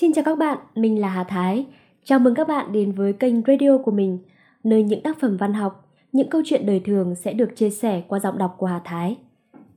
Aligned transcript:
Xin 0.00 0.12
chào 0.12 0.24
các 0.24 0.38
bạn, 0.38 0.58
mình 0.74 1.00
là 1.00 1.08
Hà 1.08 1.24
Thái. 1.24 1.66
Chào 2.04 2.18
mừng 2.18 2.34
các 2.34 2.48
bạn 2.48 2.72
đến 2.72 2.92
với 2.92 3.12
kênh 3.12 3.42
radio 3.42 3.78
của 3.78 3.90
mình, 3.90 4.18
nơi 4.64 4.82
những 4.82 5.02
tác 5.02 5.20
phẩm 5.20 5.36
văn 5.36 5.54
học, 5.54 5.88
những 6.12 6.30
câu 6.30 6.42
chuyện 6.44 6.66
đời 6.66 6.80
thường 6.80 7.14
sẽ 7.14 7.32
được 7.32 7.56
chia 7.56 7.70
sẻ 7.70 8.02
qua 8.08 8.18
giọng 8.18 8.38
đọc 8.38 8.54
của 8.58 8.66
Hà 8.66 8.80
Thái. 8.84 9.16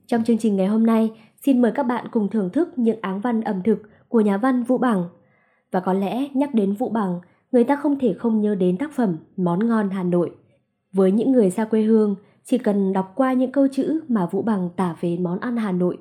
Trong 0.08 0.24
chương 0.24 0.38
trình 0.38 0.56
ngày 0.56 0.68
hôm 0.68 0.86
nay, 0.86 1.12
xin 1.46 1.62
mời 1.62 1.72
các 1.72 1.84
bạn 1.84 2.06
cùng 2.12 2.30
thưởng 2.30 2.50
thức 2.50 2.70
những 2.76 3.00
áng 3.02 3.22
văn 3.22 3.42
ẩm 3.42 3.62
thực 3.64 3.82
của 4.08 4.22
nhà 4.22 4.38
văn 4.38 4.64
Vũ 4.64 4.78
Bằng. 4.78 5.04
Và 5.72 5.80
có 5.80 5.94
lẽ 5.94 6.28
nhắc 6.34 6.54
đến 6.54 6.74
Vũ 6.74 6.90
Bằng, 6.90 7.20
người 7.52 7.64
ta 7.64 7.76
không 7.76 8.00
thể 8.00 8.14
không 8.14 8.42
nhớ 8.42 8.56
đến 8.56 8.78
tác 8.78 8.92
phẩm 8.92 9.18
Món 9.38 9.68
ngon 9.68 9.90
Hà 9.90 10.04
Nội. 10.04 10.32
Với 10.94 11.12
những 11.12 11.32
người 11.32 11.50
xa 11.50 11.66
quê 11.66 11.82
hương, 11.82 12.16
chỉ 12.46 12.58
cần 12.58 12.94
đọc 12.94 13.12
qua 13.16 13.34
những 13.34 13.52
câu 13.52 13.68
chữ 13.72 14.00
mà 14.08 14.26
Vũ 14.26 14.42
Bằng 14.42 14.70
tả 14.76 14.96
về 15.02 15.18
món 15.18 15.40
ăn 15.40 15.58
Hà 15.58 15.72
Nội, 15.72 15.98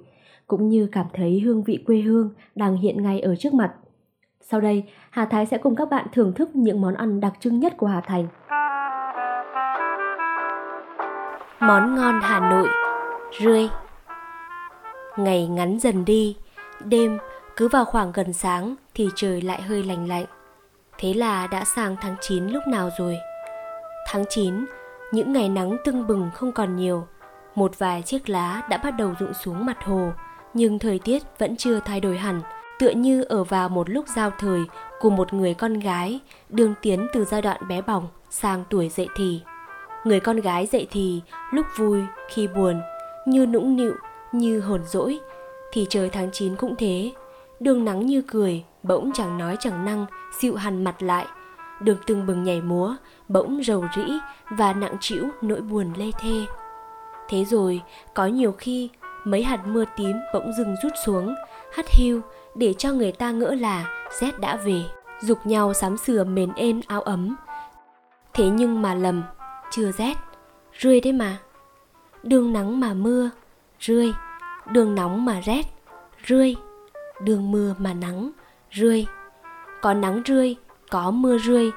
cũng 0.46 0.68
như 0.68 0.88
cảm 0.92 1.06
thấy 1.12 1.40
hương 1.40 1.62
vị 1.62 1.84
quê 1.86 2.00
hương 2.00 2.30
đang 2.54 2.76
hiện 2.76 3.02
ngay 3.02 3.20
ở 3.20 3.36
trước 3.36 3.54
mặt– 3.54 3.74
sau 4.40 4.60
đây, 4.60 4.84
Hà 5.10 5.24
Thái 5.24 5.46
sẽ 5.46 5.58
cùng 5.58 5.76
các 5.76 5.90
bạn 5.90 6.06
thưởng 6.12 6.32
thức 6.32 6.56
những 6.56 6.80
món 6.80 6.94
ăn 6.94 7.20
đặc 7.20 7.32
trưng 7.40 7.60
nhất 7.60 7.76
của 7.76 7.86
Hà 7.86 8.00
Thành. 8.00 8.26
Món 11.60 11.94
ngon 11.94 12.20
Hà 12.22 12.50
Nội 12.50 12.68
Rươi 13.40 13.68
Ngày 15.16 15.46
ngắn 15.46 15.78
dần 15.78 16.04
đi, 16.04 16.36
đêm 16.84 17.18
cứ 17.56 17.68
vào 17.68 17.84
khoảng 17.84 18.12
gần 18.12 18.32
sáng 18.32 18.74
thì 18.94 19.08
trời 19.16 19.42
lại 19.42 19.62
hơi 19.62 19.82
lạnh 19.82 20.08
lạnh. 20.08 20.24
Thế 20.98 21.14
là 21.14 21.46
đã 21.46 21.64
sang 21.64 21.96
tháng 22.00 22.16
9 22.20 22.46
lúc 22.46 22.62
nào 22.66 22.90
rồi? 22.98 23.18
Tháng 24.06 24.24
9, 24.28 24.66
những 25.12 25.32
ngày 25.32 25.48
nắng 25.48 25.76
tưng 25.84 26.06
bừng 26.06 26.30
không 26.34 26.52
còn 26.52 26.76
nhiều. 26.76 27.06
Một 27.54 27.78
vài 27.78 28.02
chiếc 28.02 28.28
lá 28.28 28.62
đã 28.70 28.76
bắt 28.76 28.90
đầu 28.90 29.14
rụng 29.18 29.34
xuống 29.34 29.66
mặt 29.66 29.84
hồ, 29.84 30.10
nhưng 30.54 30.78
thời 30.78 30.98
tiết 30.98 31.22
vẫn 31.38 31.56
chưa 31.56 31.80
thay 31.80 32.00
đổi 32.00 32.18
hẳn– 32.18 32.40
tựa 32.78 32.90
như 32.90 33.22
ở 33.22 33.44
vào 33.44 33.68
một 33.68 33.90
lúc 33.90 34.04
giao 34.16 34.30
thời 34.38 34.60
của 35.00 35.10
một 35.10 35.32
người 35.32 35.54
con 35.54 35.74
gái 35.74 36.20
đường 36.48 36.74
tiến 36.82 37.08
từ 37.12 37.24
giai 37.24 37.42
đoạn 37.42 37.68
bé 37.68 37.80
bỏng 37.80 38.08
sang 38.30 38.64
tuổi 38.70 38.88
dậy 38.88 39.08
thì. 39.16 39.40
Người 40.04 40.20
con 40.20 40.36
gái 40.36 40.66
dậy 40.66 40.86
thì 40.90 41.20
lúc 41.52 41.66
vui, 41.76 42.02
khi 42.28 42.48
buồn, 42.48 42.80
như 43.26 43.46
nũng 43.46 43.76
nịu, 43.76 43.94
như 44.32 44.60
hồn 44.60 44.80
dỗi, 44.86 45.18
thì 45.72 45.86
trời 45.90 46.10
tháng 46.10 46.28
9 46.32 46.56
cũng 46.56 46.74
thế. 46.78 47.12
Đường 47.60 47.84
nắng 47.84 48.06
như 48.06 48.22
cười, 48.22 48.64
bỗng 48.82 49.10
chẳng 49.14 49.38
nói 49.38 49.56
chẳng 49.60 49.84
năng, 49.84 50.06
dịu 50.40 50.54
hằn 50.54 50.84
mặt 50.84 51.02
lại. 51.02 51.26
Đường 51.80 51.98
từng 52.06 52.26
bừng 52.26 52.44
nhảy 52.44 52.60
múa, 52.60 52.96
bỗng 53.28 53.60
rầu 53.64 53.84
rĩ 53.96 54.04
và 54.50 54.72
nặng 54.72 54.96
trĩu 55.00 55.24
nỗi 55.42 55.60
buồn 55.60 55.92
lê 55.96 56.10
thê. 56.20 56.44
Thế 57.28 57.44
rồi, 57.44 57.82
có 58.14 58.26
nhiều 58.26 58.52
khi 58.52 58.90
mấy 59.24 59.42
hạt 59.42 59.66
mưa 59.66 59.84
tím 59.96 60.16
bỗng 60.34 60.52
dừng 60.58 60.74
rút 60.82 60.92
xuống, 61.04 61.34
hắt 61.72 61.86
hiu 61.88 62.20
để 62.58 62.74
cho 62.78 62.92
người 62.92 63.12
ta 63.12 63.30
ngỡ 63.30 63.54
là 63.54 63.86
rét 64.20 64.40
đã 64.40 64.56
về 64.56 64.82
dục 65.20 65.46
nhau 65.46 65.74
sắm 65.74 65.96
sửa 65.96 66.24
mền 66.24 66.52
êm 66.56 66.80
áo 66.86 67.00
ấm. 67.02 67.36
Thế 68.34 68.48
nhưng 68.48 68.82
mà 68.82 68.94
lầm, 68.94 69.22
chưa 69.70 69.92
rét 69.92 70.16
rươi 70.80 71.00
đấy 71.00 71.12
mà. 71.12 71.38
Đường 72.22 72.52
nắng 72.52 72.80
mà 72.80 72.94
mưa, 72.94 73.30
rươi. 73.80 74.12
Đường 74.70 74.94
nóng 74.94 75.24
mà 75.24 75.40
rét, 75.40 75.62
rươi. 76.28 76.56
Đường 77.20 77.50
mưa 77.50 77.74
mà 77.78 77.94
nắng, 77.94 78.30
rươi. 78.72 79.06
Có 79.82 79.94
nắng 79.94 80.22
rươi, 80.26 80.56
có 80.90 81.10
mưa 81.10 81.38
rươi. 81.38 81.70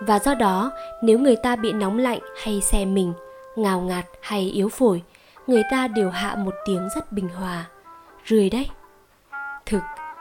Và 0.00 0.18
do 0.18 0.34
đó, 0.34 0.70
nếu 1.02 1.18
người 1.18 1.36
ta 1.36 1.56
bị 1.56 1.72
nóng 1.72 1.98
lạnh 1.98 2.20
hay 2.42 2.60
xe 2.60 2.84
mình, 2.84 3.12
ngào 3.56 3.80
ngạt 3.80 4.06
hay 4.22 4.40
yếu 4.40 4.68
phổi, 4.68 5.02
người 5.46 5.62
ta 5.70 5.88
đều 5.88 6.10
hạ 6.10 6.36
một 6.38 6.54
tiếng 6.66 6.88
rất 6.94 7.12
bình 7.12 7.28
hòa. 7.28 7.64
Rươi 8.26 8.50
đấy 8.50 8.68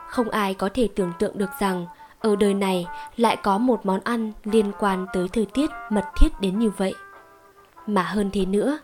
không 0.07 0.29
ai 0.29 0.53
có 0.53 0.69
thể 0.73 0.87
tưởng 0.95 1.11
tượng 1.19 1.37
được 1.37 1.49
rằng 1.59 1.85
ở 2.19 2.35
đời 2.35 2.53
này 2.53 2.87
lại 3.17 3.37
có 3.43 3.57
một 3.57 3.85
món 3.85 3.99
ăn 4.03 4.31
liên 4.43 4.71
quan 4.79 5.05
tới 5.13 5.27
thời 5.33 5.45
tiết 5.45 5.69
mật 5.89 6.05
thiết 6.17 6.41
đến 6.41 6.59
như 6.59 6.69
vậy. 6.69 6.95
Mà 7.87 8.03
hơn 8.03 8.29
thế 8.33 8.45
nữa, 8.45 8.77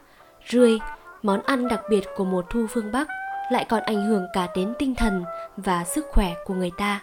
rươi, 0.49 0.79
món 1.23 1.41
ăn 1.41 1.67
đặc 1.67 1.81
biệt 1.89 2.03
của 2.17 2.25
mùa 2.25 2.41
thu 2.49 2.65
phương 2.69 2.91
Bắc 2.91 3.07
lại 3.51 3.65
còn 3.69 3.83
ảnh 3.83 4.05
hưởng 4.07 4.25
cả 4.33 4.47
đến 4.55 4.73
tinh 4.79 4.95
thần 4.95 5.23
và 5.57 5.83
sức 5.83 6.05
khỏe 6.11 6.33
của 6.45 6.53
người 6.53 6.71
ta. 6.77 7.01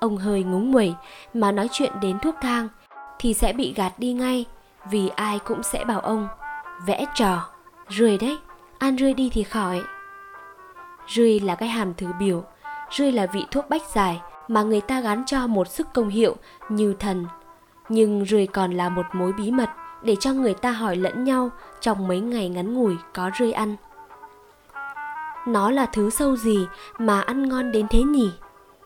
Ông 0.00 0.16
hơi 0.16 0.42
ngúng 0.42 0.70
nguẩy 0.70 0.94
mà 1.34 1.52
nói 1.52 1.68
chuyện 1.72 1.92
đến 2.00 2.18
thuốc 2.18 2.34
thang 2.40 2.68
thì 3.18 3.34
sẽ 3.34 3.52
bị 3.52 3.74
gạt 3.76 3.92
đi 3.98 4.12
ngay 4.12 4.44
vì 4.90 5.08
ai 5.08 5.38
cũng 5.38 5.62
sẽ 5.62 5.84
bảo 5.84 6.00
ông 6.00 6.28
vẽ 6.86 7.04
trò, 7.14 7.48
rươi 7.90 8.18
đấy, 8.18 8.38
ăn 8.78 8.98
rươi 8.98 9.14
đi 9.14 9.30
thì 9.32 9.42
khỏi. 9.42 9.82
Rươi 11.08 11.40
là 11.40 11.54
cái 11.54 11.68
hàm 11.68 11.94
thứ 11.94 12.06
biểu 12.18 12.44
rươi 12.90 13.12
là 13.12 13.26
vị 13.26 13.44
thuốc 13.50 13.68
bách 13.68 13.82
giải 13.94 14.20
mà 14.48 14.62
người 14.62 14.80
ta 14.80 15.00
gắn 15.00 15.22
cho 15.26 15.46
một 15.46 15.68
sức 15.68 15.86
công 15.94 16.08
hiệu 16.08 16.36
như 16.68 16.94
thần. 16.98 17.26
Nhưng 17.88 18.24
rươi 18.24 18.46
còn 18.46 18.72
là 18.72 18.88
một 18.88 19.06
mối 19.12 19.32
bí 19.32 19.50
mật 19.50 19.68
để 20.02 20.16
cho 20.20 20.32
người 20.32 20.54
ta 20.54 20.70
hỏi 20.70 20.96
lẫn 20.96 21.24
nhau 21.24 21.50
trong 21.80 22.08
mấy 22.08 22.20
ngày 22.20 22.48
ngắn 22.48 22.74
ngủi 22.74 22.96
có 23.14 23.30
rươi 23.38 23.52
ăn. 23.52 23.76
Nó 25.46 25.70
là 25.70 25.86
thứ 25.86 26.10
sâu 26.10 26.36
gì 26.36 26.66
mà 26.98 27.20
ăn 27.20 27.48
ngon 27.48 27.72
đến 27.72 27.86
thế 27.90 28.02
nhỉ? 28.02 28.30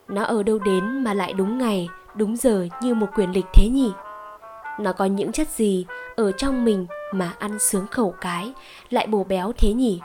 Nó 0.08 0.24
ở 0.24 0.42
đâu 0.42 0.58
đến 0.58 1.04
mà 1.04 1.14
lại 1.14 1.32
đúng 1.32 1.58
ngày, 1.58 1.88
đúng 2.14 2.36
giờ 2.36 2.66
như 2.82 2.94
một 2.94 3.06
quyền 3.14 3.32
lịch 3.32 3.46
thế 3.54 3.68
nhỉ? 3.68 3.92
Nó 4.80 4.92
có 4.92 5.04
những 5.04 5.32
chất 5.32 5.48
gì 5.48 5.86
ở 6.16 6.32
trong 6.32 6.64
mình 6.64 6.86
mà 7.12 7.32
ăn 7.38 7.58
sướng 7.58 7.86
khẩu 7.86 8.14
cái 8.20 8.52
lại 8.90 9.06
bổ 9.06 9.24
béo 9.24 9.52
thế 9.58 9.72
nhỉ? 9.72 10.00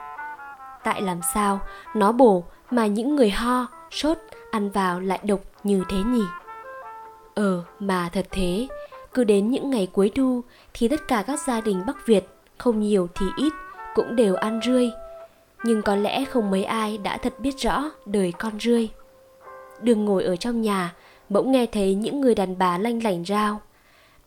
Tại 0.83 1.01
làm 1.01 1.19
sao 1.33 1.59
nó 1.93 2.11
bổ 2.11 2.43
mà 2.71 2.87
những 2.87 3.15
người 3.15 3.29
ho 3.29 3.65
sốt, 3.91 4.17
ăn 4.51 4.69
vào 4.69 4.99
lại 4.99 5.19
độc 5.23 5.39
như 5.63 5.83
thế 5.89 5.97
nhỉ? 5.97 6.23
Ờ 7.35 7.63
mà 7.79 8.09
thật 8.13 8.27
thế. 8.31 8.67
Cứ 9.13 9.23
đến 9.23 9.51
những 9.51 9.69
ngày 9.69 9.87
cuối 9.93 10.11
thu 10.15 10.41
thì 10.73 10.87
tất 10.87 11.07
cả 11.07 11.23
các 11.27 11.39
gia 11.47 11.61
đình 11.61 11.81
bắc 11.87 12.07
việt, 12.07 12.27
không 12.57 12.79
nhiều 12.79 13.07
thì 13.15 13.25
ít, 13.37 13.53
cũng 13.95 14.15
đều 14.15 14.35
ăn 14.35 14.59
rươi. 14.65 14.91
Nhưng 15.63 15.81
có 15.81 15.95
lẽ 15.95 16.25
không 16.25 16.51
mấy 16.51 16.63
ai 16.63 16.97
đã 16.97 17.17
thật 17.17 17.39
biết 17.39 17.57
rõ 17.57 17.91
đời 18.05 18.33
con 18.39 18.59
rươi. 18.59 18.89
Đường 19.81 20.05
ngồi 20.05 20.23
ở 20.23 20.35
trong 20.35 20.61
nhà, 20.61 20.95
bỗng 21.29 21.51
nghe 21.51 21.65
thấy 21.65 21.95
những 21.95 22.21
người 22.21 22.35
đàn 22.35 22.57
bà 22.57 22.77
lanh 22.77 23.03
lảnh 23.03 23.25
rao. 23.25 23.61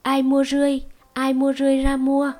Ai 0.03 0.23
mua 0.23 0.45
rươi? 0.45 0.81
Ai 1.13 1.33
mua 1.33 1.53
rươi 1.53 1.83
ra 1.83 1.97
mua? 1.97 2.33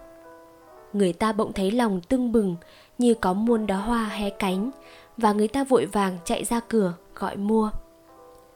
Người 0.93 1.13
ta 1.13 1.33
bỗng 1.33 1.53
thấy 1.53 1.71
lòng 1.71 2.01
tưng 2.01 2.33
bừng, 2.33 2.57
như 2.99 3.15
có 3.15 3.33
muôn 3.33 3.67
đóa 3.67 3.77
hoa 3.77 4.05
hé 4.05 4.31
cánh, 4.31 4.71
và 5.17 5.33
người 5.33 5.49
ta 5.49 5.65
vội 5.65 5.87
vàng 5.87 6.19
chạy 6.25 6.45
ra 6.45 6.61
cửa 6.69 6.95
gọi 7.21 7.37
mua. 7.37 7.71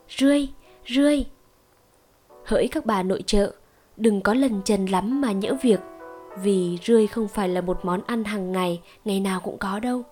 Rươi 0.09 0.49
rươi. 0.87 1.25
Hỡi 2.45 2.69
các 2.69 2.87
bà 2.87 3.03
nội 3.03 3.23
trợ, 3.27 3.53
đừng 3.97 4.21
có 4.21 4.35
lần 4.35 4.63
trần 4.65 4.87
lắm 4.87 5.21
mà 5.21 5.33
nhỡ 5.33 5.57
việc, 5.63 5.81
vì 6.43 6.79
rươi 6.85 7.07
không 7.07 7.29
phải 7.29 7.49
là 7.49 7.61
một 7.61 7.85
món 7.85 8.01
ăn 8.07 8.25
hàng 8.25 8.53
ngày 8.53 8.81
ngày 9.05 9.21
nào 9.21 9.41
cũng 9.41 9.59
có 9.59 9.79
đâu. 9.79 10.03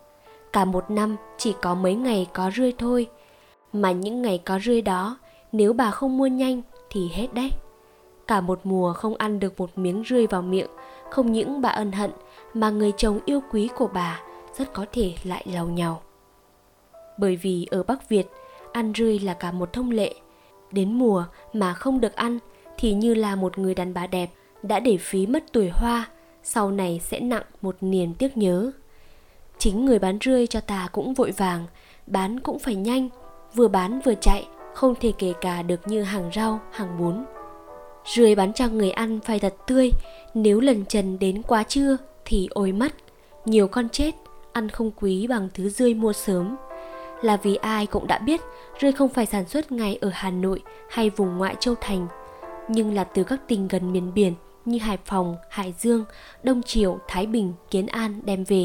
Cả 0.52 0.64
một 0.64 0.90
năm 0.90 1.16
chỉ 1.38 1.54
có 1.62 1.74
mấy 1.74 1.94
ngày 1.94 2.26
có 2.32 2.50
rươi 2.56 2.72
thôi, 2.78 3.06
mà 3.72 3.92
những 3.92 4.22
ngày 4.22 4.38
có 4.44 4.58
rươi 4.58 4.82
đó, 4.82 5.16
nếu 5.52 5.72
bà 5.72 5.90
không 5.90 6.18
mua 6.18 6.26
nhanh 6.26 6.62
thì 6.90 7.08
hết 7.12 7.34
đấy. 7.34 7.50
Cả 8.26 8.40
một 8.40 8.60
mùa 8.64 8.92
không 8.92 9.14
ăn 9.14 9.38
được 9.38 9.60
một 9.60 9.70
miếng 9.78 10.02
rươi 10.06 10.26
vào 10.26 10.42
miệng, 10.42 10.70
không 11.10 11.32
những 11.32 11.60
bà 11.60 11.68
ân 11.68 11.92
hận, 11.92 12.10
mà 12.54 12.70
người 12.70 12.92
chồng 12.96 13.20
yêu 13.26 13.40
quý 13.52 13.68
của 13.76 13.88
bà 13.94 14.20
rất 14.58 14.72
có 14.72 14.86
thể 14.92 15.14
lại 15.24 15.46
lầu 15.46 15.66
nhau 15.66 16.02
bởi 17.16 17.36
vì 17.36 17.66
ở 17.70 17.82
bắc 17.82 18.08
việt 18.08 18.26
ăn 18.72 18.92
rươi 18.96 19.18
là 19.18 19.34
cả 19.34 19.52
một 19.52 19.72
thông 19.72 19.90
lệ. 19.90 20.14
Đến 20.70 20.92
mùa 20.92 21.24
mà 21.52 21.74
không 21.74 22.00
được 22.00 22.14
ăn, 22.14 22.38
thì 22.78 22.92
như 22.94 23.14
là 23.14 23.36
một 23.36 23.58
người 23.58 23.74
đàn 23.74 23.94
bà 23.94 24.06
đẹp 24.06 24.30
đã 24.62 24.80
để 24.80 24.96
phí 24.96 25.26
mất 25.26 25.44
tuổi 25.52 25.70
hoa, 25.72 26.08
sau 26.42 26.70
này 26.70 27.00
sẽ 27.02 27.20
nặng 27.20 27.42
một 27.62 27.76
niềm 27.80 28.14
tiếc 28.14 28.36
nhớ. 28.36 28.72
Chính 29.58 29.84
người 29.84 29.98
bán 29.98 30.18
rươi 30.24 30.46
cho 30.46 30.60
ta 30.60 30.88
cũng 30.92 31.14
vội 31.14 31.30
vàng, 31.30 31.66
bán 32.06 32.40
cũng 32.40 32.58
phải 32.58 32.74
nhanh, 32.74 33.08
vừa 33.54 33.68
bán 33.68 34.00
vừa 34.04 34.14
chạy, 34.14 34.46
không 34.74 34.94
thể 35.00 35.12
kể 35.18 35.32
cả 35.40 35.62
được 35.62 35.88
như 35.88 36.02
hàng 36.02 36.30
rau, 36.34 36.60
hàng 36.70 36.98
bún. 36.98 37.24
Rươi 38.14 38.34
bán 38.34 38.52
cho 38.52 38.68
người 38.68 38.90
ăn 38.90 39.20
phải 39.20 39.38
thật 39.38 39.54
tươi, 39.66 39.90
nếu 40.34 40.60
lần 40.60 40.84
trần 40.84 41.18
đến 41.18 41.42
quá 41.42 41.62
trưa 41.62 41.96
thì 42.24 42.48
ôi 42.50 42.72
mất 42.72 42.92
nhiều 43.44 43.68
con 43.68 43.88
chết, 43.88 44.14
ăn 44.52 44.68
không 44.68 44.90
quý 45.00 45.26
bằng 45.26 45.48
thứ 45.54 45.68
rươi 45.68 45.94
mua 45.94 46.12
sớm 46.12 46.56
là 47.22 47.36
vì 47.36 47.56
ai 47.56 47.86
cũng 47.86 48.06
đã 48.06 48.18
biết 48.18 48.40
rươi 48.80 48.92
không 48.92 49.08
phải 49.08 49.26
sản 49.26 49.48
xuất 49.48 49.72
ngay 49.72 49.98
ở 50.00 50.10
Hà 50.12 50.30
Nội 50.30 50.62
hay 50.90 51.10
vùng 51.10 51.38
ngoại 51.38 51.56
châu 51.60 51.74
thành, 51.80 52.06
nhưng 52.68 52.94
là 52.94 53.04
từ 53.04 53.24
các 53.24 53.40
tỉnh 53.48 53.68
gần 53.68 53.92
miền 53.92 54.14
biển 54.14 54.34
như 54.64 54.78
Hải 54.78 54.98
Phòng, 55.04 55.36
Hải 55.50 55.74
Dương, 55.78 56.04
Đông 56.42 56.62
Triều, 56.62 56.98
Thái 57.08 57.26
Bình, 57.26 57.52
Kiến 57.70 57.86
An 57.86 58.20
đem 58.24 58.44
về. 58.44 58.64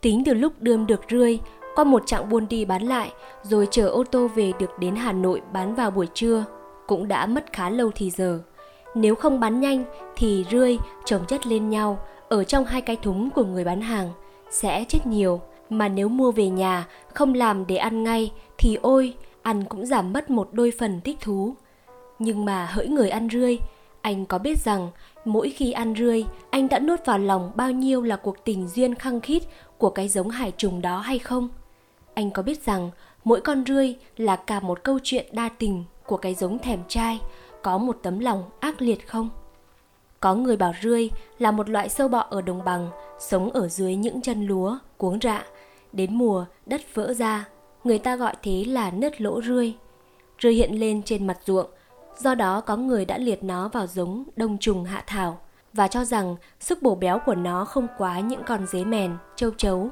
Tính 0.00 0.22
từ 0.26 0.34
lúc 0.34 0.52
đươm 0.58 0.86
được 0.86 1.00
rươi, 1.10 1.38
qua 1.74 1.84
một 1.84 2.02
chặng 2.06 2.28
buôn 2.28 2.48
đi 2.48 2.64
bán 2.64 2.82
lại, 2.82 3.12
rồi 3.42 3.68
chở 3.70 3.88
ô 3.88 4.04
tô 4.04 4.28
về 4.34 4.52
được 4.58 4.70
đến 4.78 4.96
Hà 4.96 5.12
Nội 5.12 5.42
bán 5.52 5.74
vào 5.74 5.90
buổi 5.90 6.06
trưa, 6.14 6.44
cũng 6.86 7.08
đã 7.08 7.26
mất 7.26 7.44
khá 7.52 7.70
lâu 7.70 7.90
thì 7.94 8.10
giờ. 8.10 8.40
Nếu 8.94 9.14
không 9.14 9.40
bán 9.40 9.60
nhanh 9.60 9.84
thì 10.16 10.44
rươi 10.50 10.78
chồng 11.04 11.24
chất 11.28 11.46
lên 11.46 11.70
nhau 11.70 11.98
ở 12.28 12.44
trong 12.44 12.64
hai 12.64 12.80
cái 12.80 12.96
thúng 12.96 13.30
của 13.30 13.44
người 13.44 13.64
bán 13.64 13.80
hàng 13.80 14.10
sẽ 14.50 14.84
chết 14.88 15.06
nhiều 15.06 15.40
mà 15.70 15.88
nếu 15.88 16.08
mua 16.08 16.32
về 16.32 16.48
nhà 16.48 16.86
không 17.14 17.34
làm 17.34 17.66
để 17.66 17.76
ăn 17.76 18.04
ngay 18.04 18.32
thì 18.58 18.78
ôi 18.82 19.14
ăn 19.42 19.64
cũng 19.64 19.86
giảm 19.86 20.12
mất 20.12 20.30
một 20.30 20.48
đôi 20.52 20.72
phần 20.78 21.00
thích 21.00 21.16
thú. 21.20 21.54
Nhưng 22.18 22.44
mà 22.44 22.66
hỡi 22.66 22.88
người 22.88 23.10
ăn 23.10 23.28
rươi, 23.32 23.58
anh 24.00 24.26
có 24.26 24.38
biết 24.38 24.58
rằng 24.58 24.90
mỗi 25.24 25.50
khi 25.50 25.72
ăn 25.72 25.94
rươi, 25.98 26.24
anh 26.50 26.68
đã 26.68 26.78
nuốt 26.78 27.06
vào 27.06 27.18
lòng 27.18 27.52
bao 27.54 27.70
nhiêu 27.70 28.02
là 28.02 28.16
cuộc 28.16 28.44
tình 28.44 28.68
duyên 28.68 28.94
khăng 28.94 29.20
khít 29.20 29.42
của 29.78 29.90
cái 29.90 30.08
giống 30.08 30.28
hải 30.28 30.52
trùng 30.56 30.82
đó 30.82 30.98
hay 30.98 31.18
không? 31.18 31.48
Anh 32.14 32.30
có 32.30 32.42
biết 32.42 32.64
rằng 32.64 32.90
mỗi 33.24 33.40
con 33.40 33.64
rươi 33.66 33.94
là 34.16 34.36
cả 34.36 34.60
một 34.60 34.82
câu 34.82 34.98
chuyện 35.02 35.26
đa 35.32 35.48
tình 35.48 35.84
của 36.06 36.16
cái 36.16 36.34
giống 36.34 36.58
thèm 36.58 36.78
trai, 36.88 37.20
có 37.62 37.78
một 37.78 37.98
tấm 38.02 38.18
lòng 38.18 38.44
ác 38.60 38.82
liệt 38.82 39.08
không? 39.08 39.30
Có 40.20 40.34
người 40.34 40.56
bảo 40.56 40.72
rươi 40.82 41.10
là 41.38 41.50
một 41.50 41.68
loại 41.68 41.88
sâu 41.88 42.08
bọ 42.08 42.26
ở 42.30 42.42
đồng 42.42 42.64
bằng, 42.64 42.90
sống 43.18 43.50
ở 43.50 43.68
dưới 43.68 43.96
những 43.96 44.20
chân 44.20 44.46
lúa, 44.46 44.78
cuống 44.96 45.18
rạ. 45.22 45.44
Đến 45.92 46.14
mùa, 46.14 46.44
đất 46.66 46.94
vỡ 46.94 47.14
ra, 47.14 47.44
người 47.84 47.98
ta 47.98 48.16
gọi 48.16 48.34
thế 48.42 48.64
là 48.64 48.90
nứt 48.90 49.20
lỗ 49.20 49.42
rươi. 49.42 49.74
Rươi 50.42 50.54
hiện 50.54 50.80
lên 50.80 51.02
trên 51.02 51.26
mặt 51.26 51.38
ruộng, 51.44 51.66
do 52.18 52.34
đó 52.34 52.60
có 52.60 52.76
người 52.76 53.04
đã 53.04 53.18
liệt 53.18 53.44
nó 53.44 53.68
vào 53.68 53.86
giống 53.86 54.24
đông 54.36 54.58
trùng 54.58 54.84
hạ 54.84 55.04
thảo 55.06 55.38
và 55.72 55.88
cho 55.88 56.04
rằng 56.04 56.36
sức 56.60 56.82
bổ 56.82 56.94
béo 56.94 57.18
của 57.18 57.34
nó 57.34 57.64
không 57.64 57.86
quá 57.98 58.20
những 58.20 58.42
con 58.46 58.66
dế 58.66 58.84
mèn, 58.84 59.16
châu 59.36 59.50
chấu. 59.50 59.90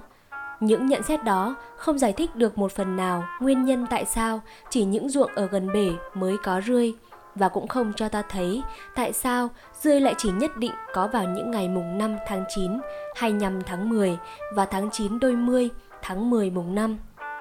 Những 0.60 0.86
nhận 0.86 1.02
xét 1.02 1.24
đó 1.24 1.54
không 1.76 1.98
giải 1.98 2.12
thích 2.12 2.36
được 2.36 2.58
một 2.58 2.72
phần 2.72 2.96
nào 2.96 3.24
nguyên 3.40 3.64
nhân 3.64 3.86
tại 3.90 4.04
sao 4.04 4.40
chỉ 4.70 4.84
những 4.84 5.08
ruộng 5.08 5.30
ở 5.34 5.46
gần 5.46 5.72
bể 5.72 5.90
mới 6.14 6.36
có 6.42 6.60
rươi 6.66 6.94
và 7.34 7.48
cũng 7.48 7.68
không 7.68 7.92
cho 7.96 8.08
ta 8.08 8.22
thấy 8.22 8.62
tại 8.94 9.12
sao 9.12 9.48
rươi 9.80 10.00
lại 10.00 10.14
chỉ 10.18 10.30
nhất 10.30 10.56
định 10.56 10.72
có 10.92 11.06
vào 11.06 11.24
những 11.24 11.50
ngày 11.50 11.68
mùng 11.68 11.98
5 11.98 12.16
tháng 12.26 12.44
9, 12.48 12.70
25 13.16 13.62
tháng 13.62 13.88
10 13.88 14.18
và 14.54 14.64
tháng 14.64 14.90
9 14.92 15.18
đôi 15.18 15.36
mươi, 15.36 15.68
tháng 16.02 16.30
10 16.30 16.50
mùng 16.50 16.74
5. 16.74 16.98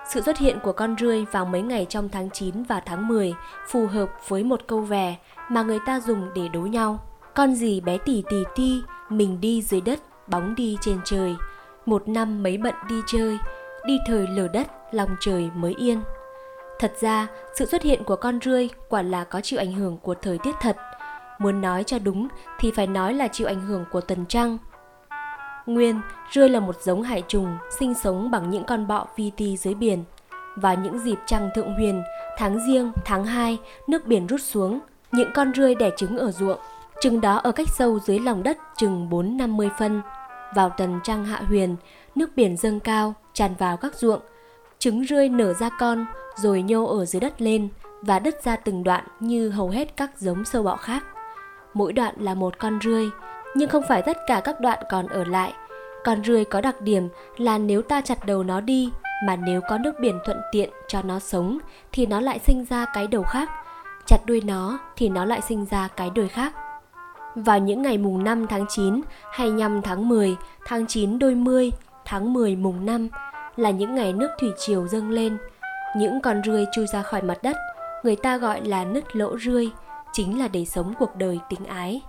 Sự 0.10 0.22
xuất 0.22 0.38
hiện 0.38 0.60
của 0.63 0.72
con 0.72 0.95
rươi 1.00 1.25
vào 1.31 1.45
mấy 1.45 1.62
ngày 1.62 1.86
trong 1.90 2.10
tháng 2.10 2.30
9 2.30 2.63
và 2.63 2.80
tháng 2.80 3.07
10 3.07 3.34
phù 3.68 3.88
hợp 3.88 4.10
với 4.28 4.44
một 4.44 4.62
câu 4.68 4.80
vè 4.80 5.16
mà 5.50 5.62
người 5.63 5.80
ta 5.86 6.00
dùng 6.00 6.30
để 6.36 6.48
đố 6.48 6.60
nhau. 6.60 7.00
Con 7.36 7.56
gì 7.56 7.81
bé 7.81 7.98
tỉ 7.98 8.24
tỉ 8.30 8.44
ti, 8.56 8.81
mình 9.10 9.42
đi 9.42 9.62
dưới 9.62 9.81
đất, 9.81 10.00
bóng 10.28 10.56
đi 10.56 10.78
trên 10.81 11.00
trời. 11.06 11.36
Một 11.86 12.07
năm 12.07 12.44
mấy 12.44 12.57
bận 12.57 12.74
đi 12.89 12.96
chơi, 13.07 13.38
đi 13.86 13.98
thời 14.07 14.28
lở 14.28 14.48
đất, 14.48 14.68
lòng 14.92 15.16
trời 15.19 15.50
mới 15.56 15.74
yên. 15.78 16.01
Thật 16.84 16.94
ra, 17.02 17.28
sự 17.56 17.66
xuất 17.66 17.84
hiện 17.84 18.04
của 18.04 18.16
con 18.16 18.40
rươi 18.46 18.70
quả 18.90 19.02
là 19.02 19.24
có 19.24 19.42
chịu 19.42 19.60
ảnh 19.60 19.72
hưởng 19.72 19.98
của 19.98 20.14
thời 20.14 20.38
tiết 20.38 20.56
thật. 20.62 20.78
Muốn 21.40 21.62
nói 21.62 21.84
cho 21.84 22.00
đúng 22.00 22.28
thì 22.60 22.72
phải 22.72 22.88
nói 22.88 23.14
là 23.14 23.28
chịu 23.28 23.48
ảnh 23.48 23.62
hưởng 23.62 23.86
của 23.92 24.02
tần 24.02 24.26
trăng. 24.26 24.58
Nguyên, 25.66 26.02
rươi 26.32 26.50
là 26.50 26.60
một 26.60 26.82
giống 26.82 27.02
hải 27.02 27.24
trùng 27.28 27.58
sinh 27.80 27.94
sống 27.94 28.32
bằng 28.32 28.50
những 28.50 28.64
con 28.64 28.88
bọ 28.88 29.08
vi 29.16 29.32
ti 29.38 29.58
dưới 29.58 29.74
biển. 29.74 30.04
và 30.56 30.74
những 30.74 31.00
dịp 31.00 31.18
trăng 31.26 31.50
thượng 31.56 31.74
huyền, 31.74 32.04
tháng 32.38 32.60
riêng, 32.68 32.92
tháng 33.06 33.26
2, 33.26 33.58
nước 33.88 34.06
biển 34.06 34.28
rút 34.28 34.42
xuống, 34.42 34.80
những 35.12 35.30
con 35.34 35.54
rươi 35.56 35.76
đẻ 35.76 35.92
trứng 35.98 36.18
ở 36.18 36.32
ruộng. 36.32 36.60
Trứng 37.02 37.22
đó 37.22 37.36
ở 37.36 37.52
cách 37.52 37.68
sâu 37.70 38.00
dưới 38.00 38.20
lòng 38.20 38.44
đất 38.44 38.58
chừng 38.78 39.10
4-50 39.10 39.70
phân. 39.80 40.02
Vào 40.56 40.70
tần 40.70 41.00
trăng 41.04 41.26
hạ 41.26 41.42
huyền, 41.48 41.76
nước 42.16 42.30
biển 42.36 42.58
dâng 42.58 42.80
cao, 42.80 43.14
tràn 43.34 43.56
vào 43.56 43.78
các 43.78 43.96
ruộng. 43.96 44.22
Trứng 44.84 45.04
rươi 45.06 45.30
nở 45.30 45.54
ra 45.54 45.70
con, 45.80 46.06
rồi 46.36 46.62
nhô 46.62 46.86
ở 46.86 47.06
dưới 47.06 47.20
đất 47.20 47.42
lên 47.42 47.70
và 48.02 48.20
đứt 48.20 48.44
ra 48.44 48.56
từng 48.56 48.84
đoạn 48.84 49.04
như 49.20 49.50
hầu 49.50 49.70
hết 49.70 49.98
các 49.98 50.12
giống 50.18 50.46
sâu 50.46 50.64
bọ 50.64 50.76
khác. 50.76 51.04
Mỗi 51.74 51.94
đoạn 51.94 52.16
là 52.18 52.34
một 52.34 52.60
con 52.60 52.80
rươi, 52.84 53.10
nhưng 53.56 53.70
không 53.70 53.84
phải 53.90 54.02
tất 54.02 54.18
cả 54.28 54.42
các 54.44 54.62
đoạn 54.62 54.80
còn 54.90 55.08
ở 55.08 55.24
lại. 55.24 55.54
Con 56.04 56.24
rươi 56.24 56.46
có 56.46 56.62
đặc 56.62 56.82
điểm 56.82 57.10
là 57.38 57.58
nếu 57.58 57.82
ta 57.82 58.02
chặt 58.02 58.26
đầu 58.26 58.44
nó 58.44 58.62
đi, 58.62 58.90
mà 59.28 59.36
nếu 59.36 59.62
có 59.70 59.78
nước 59.78 60.00
biển 60.00 60.20
thuận 60.26 60.38
tiện 60.52 60.70
cho 60.88 61.02
nó 61.02 61.20
sống 61.20 61.58
thì 61.92 62.06
nó 62.06 62.22
lại 62.22 62.40
sinh 62.40 62.66
ra 62.70 62.86
cái 62.86 63.08
đầu 63.08 63.24
khác. 63.24 63.50
Chặt 64.06 64.20
đuôi 64.26 64.42
nó 64.46 64.80
thì 64.96 65.10
nó 65.10 65.26
lại 65.26 65.42
sinh 65.42 65.66
ra 65.66 65.88
cái 65.88 66.10
đuôi 66.10 66.28
khác. 66.28 66.54
Vào 67.36 67.60
những 67.60 67.82
ngày 67.82 67.98
mùng 67.98 68.24
5 68.24 68.48
tháng 68.48 68.66
9, 68.70 69.02
25 69.32 69.82
tháng 69.82 70.10
10, 70.10 70.36
tháng 70.66 70.88
9 70.88 71.20
đôi 71.20 71.36
mươi, 71.36 71.72
tháng 72.06 72.34
10 72.34 72.56
mùng 72.56 72.86
5 72.86 73.10
là 73.56 73.70
những 73.70 73.96
ngày 73.96 74.14
nước 74.14 74.30
thủy 74.40 74.52
triều 74.58 74.88
dâng 74.88 75.10
lên– 75.10 75.38
những 75.96 76.22
con 76.22 76.42
rươi 76.46 76.66
chui 76.72 76.88
ra 76.88 77.02
khỏi 77.02 77.22
mặt 77.22 77.38
đất, 77.44 77.58
người 78.04 78.16
ta 78.16 78.38
gọi 78.38 78.62
là 78.66 78.86
nứt 78.86 79.16
lỗ 79.16 79.38
rươi, 79.38 79.70
chính 80.14 80.40
là 80.40 80.48
để 80.48 80.66
sống 80.66 80.94
cuộc 81.00 81.16
đời 81.16 81.40
tình 81.50 81.66
ái. 81.66 82.02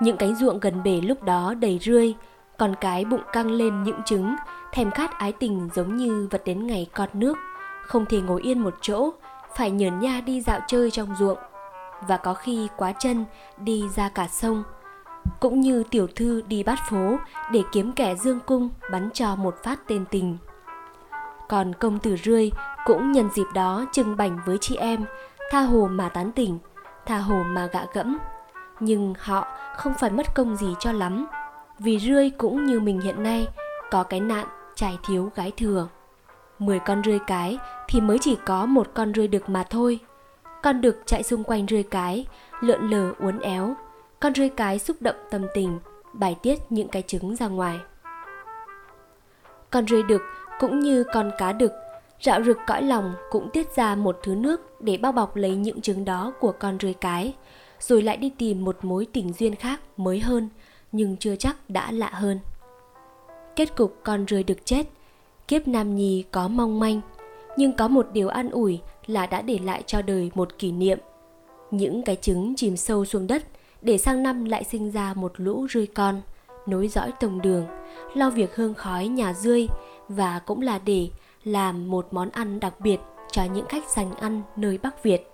Những 0.00 0.16
cánh 0.16 0.34
ruộng 0.34 0.60
gần 0.60 0.82
bể 0.82 1.00
lúc 1.00 1.22
đó 1.22 1.54
đầy 1.54 1.78
rươi, 1.82 2.14
con 2.58 2.74
cái 2.80 3.04
bụng 3.04 3.20
căng 3.32 3.50
lên 3.50 3.82
những 3.82 4.02
trứng, 4.04 4.36
thèm 4.72 4.90
khát 4.90 5.18
ái 5.18 5.32
tình 5.32 5.68
giống 5.74 5.96
như 5.96 6.28
vật 6.30 6.42
đến 6.44 6.66
ngày 6.66 6.86
con 6.94 7.08
nước, 7.12 7.38
không 7.82 8.06
thể 8.06 8.20
ngồi 8.20 8.42
yên 8.42 8.58
một 8.58 8.74
chỗ, 8.80 9.10
phải 9.56 9.70
nhờn 9.70 10.00
nha 10.00 10.20
đi 10.26 10.40
dạo 10.40 10.60
chơi 10.66 10.90
trong 10.90 11.14
ruộng, 11.18 11.38
và 12.08 12.16
có 12.16 12.34
khi 12.34 12.68
quá 12.76 12.92
chân 12.92 13.24
đi 13.56 13.84
ra 13.96 14.08
cả 14.08 14.28
sông. 14.28 14.64
Cũng 15.40 15.60
như 15.60 15.82
tiểu 15.90 16.06
thư 16.16 16.42
đi 16.48 16.62
bát 16.62 16.78
phố 16.90 17.16
để 17.52 17.62
kiếm 17.72 17.92
kẻ 17.92 18.14
dương 18.14 18.40
cung 18.46 18.70
bắn 18.92 19.10
cho 19.14 19.36
một 19.36 19.54
phát 19.64 19.80
tên 19.86 20.04
tình. 20.10 20.36
Còn 21.48 21.72
công 21.72 21.98
tử 21.98 22.16
rươi 22.16 22.50
cũng 22.84 23.12
nhân 23.12 23.28
dịp 23.34 23.46
đó 23.54 23.84
trưng 23.92 24.16
bành 24.16 24.38
với 24.46 24.58
chị 24.60 24.76
em, 24.76 25.04
tha 25.50 25.60
hồ 25.60 25.88
mà 25.90 26.08
tán 26.08 26.32
tỉnh, 26.32 26.58
tha 27.06 27.18
hồ 27.18 27.42
mà 27.46 27.68
gạ 27.72 27.86
gẫm. 27.92 28.18
Nhưng 28.80 29.14
họ 29.18 29.46
không 29.76 29.94
phải 30.00 30.10
mất 30.10 30.34
công 30.34 30.56
gì 30.56 30.74
cho 30.80 30.92
lắm, 30.92 31.26
vì 31.78 31.98
rươi 31.98 32.30
cũng 32.38 32.66
như 32.66 32.80
mình 32.80 33.00
hiện 33.00 33.22
nay, 33.22 33.48
có 33.90 34.02
cái 34.02 34.20
nạn 34.20 34.46
trai 34.74 34.98
thiếu 35.06 35.30
gái 35.34 35.52
thừa. 35.56 35.88
Mười 36.58 36.78
con 36.78 37.02
rươi 37.04 37.18
cái 37.26 37.58
thì 37.88 38.00
mới 38.00 38.18
chỉ 38.20 38.38
có 38.46 38.66
một 38.66 38.88
con 38.94 39.12
rươi 39.14 39.28
đực 39.28 39.48
mà 39.48 39.64
thôi. 39.70 39.98
Con 40.62 40.80
đực 40.80 41.02
chạy 41.06 41.22
xung 41.22 41.44
quanh 41.44 41.66
rươi 41.66 41.82
cái, 41.82 42.26
lượn 42.60 42.90
lờ 42.90 43.12
uốn 43.18 43.38
éo. 43.38 43.74
Con 44.20 44.34
rươi 44.34 44.48
cái 44.48 44.78
xúc 44.78 44.96
động 45.00 45.16
tâm 45.30 45.46
tình, 45.54 45.78
bài 46.12 46.36
tiết 46.42 46.58
những 46.70 46.88
cái 46.88 47.02
trứng 47.02 47.36
ra 47.36 47.48
ngoài. 47.48 47.78
Con 49.70 49.86
rươi 49.86 50.02
đực 50.02 50.22
cũng 50.60 50.80
như 50.80 51.04
con 51.12 51.30
cá 51.38 51.52
đực 51.52 51.72
Rạo 52.20 52.42
rực 52.42 52.58
cõi 52.66 52.82
lòng 52.82 53.14
cũng 53.30 53.50
tiết 53.52 53.76
ra 53.76 53.94
một 53.94 54.18
thứ 54.22 54.34
nước 54.34 54.80
để 54.80 54.96
bao 54.96 55.12
bọc 55.12 55.36
lấy 55.36 55.56
những 55.56 55.80
trứng 55.80 56.04
đó 56.04 56.32
của 56.40 56.52
con 56.52 56.78
rươi 56.80 56.94
cái, 56.94 57.34
rồi 57.80 58.02
lại 58.02 58.16
đi 58.16 58.30
tìm 58.38 58.64
một 58.64 58.76
mối 58.82 59.06
tình 59.12 59.32
duyên 59.38 59.54
khác 59.54 59.80
mới 59.96 60.20
hơn, 60.20 60.48
nhưng 60.92 61.16
chưa 61.16 61.36
chắc 61.36 61.56
đã 61.70 61.92
lạ 61.92 62.10
hơn. 62.12 62.40
Kết 63.56 63.76
cục 63.76 63.96
con 64.02 64.26
rươi 64.28 64.42
được 64.42 64.66
chết, 64.66 64.86
kiếp 65.48 65.68
nam 65.68 65.96
nhi 65.96 66.24
có 66.30 66.48
mong 66.48 66.80
manh, 66.80 67.00
nhưng 67.56 67.72
có 67.72 67.88
một 67.88 68.06
điều 68.12 68.28
an 68.28 68.50
ủi 68.50 68.80
là 69.06 69.26
đã 69.26 69.42
để 69.42 69.58
lại 69.58 69.82
cho 69.86 70.02
đời 70.02 70.30
một 70.34 70.58
kỷ 70.58 70.72
niệm. 70.72 70.98
Những 71.70 72.02
cái 72.02 72.16
trứng 72.16 72.54
chìm 72.56 72.76
sâu 72.76 73.04
xuống 73.04 73.26
đất 73.26 73.42
để 73.82 73.98
sang 73.98 74.22
năm 74.22 74.44
lại 74.44 74.64
sinh 74.64 74.90
ra 74.90 75.14
một 75.14 75.32
lũ 75.36 75.66
rươi 75.70 75.86
con, 75.86 76.22
nối 76.66 76.88
dõi 76.88 77.12
tông 77.20 77.42
đường, 77.42 77.66
lo 78.14 78.30
việc 78.30 78.56
hương 78.56 78.74
khói 78.74 79.08
nhà 79.08 79.34
rươi 79.34 79.68
và 80.08 80.38
cũng 80.38 80.62
là 80.62 80.80
để 80.84 81.08
làm 81.44 81.90
một 81.90 82.08
món 82.10 82.30
ăn 82.30 82.60
đặc 82.60 82.80
biệt 82.80 83.00
cho 83.30 83.44
những 83.44 83.66
khách 83.66 83.90
dành 83.90 84.14
ăn 84.14 84.42
nơi 84.56 84.78
Bắc 84.82 85.02
Việt. 85.02 85.30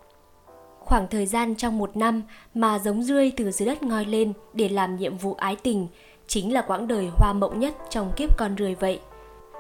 Khoảng 0.80 1.08
thời 1.08 1.26
gian 1.26 1.54
trong 1.54 1.78
một 1.78 1.96
năm 1.96 2.22
mà 2.54 2.78
giống 2.78 3.02
rươi 3.02 3.32
từ 3.36 3.50
dưới 3.50 3.66
đất 3.66 3.82
ngoi 3.82 4.04
lên 4.04 4.32
để 4.52 4.68
làm 4.68 4.96
nhiệm 4.96 5.16
vụ 5.16 5.34
ái 5.34 5.56
tình 5.56 5.86
chính 6.26 6.52
là 6.52 6.62
quãng 6.62 6.88
đời 6.88 7.08
hoa 7.16 7.32
mộng 7.32 7.60
nhất 7.60 7.74
trong 7.90 8.12
kiếp 8.16 8.38
con 8.38 8.56
rươi 8.58 8.74
vậy. 8.74 9.00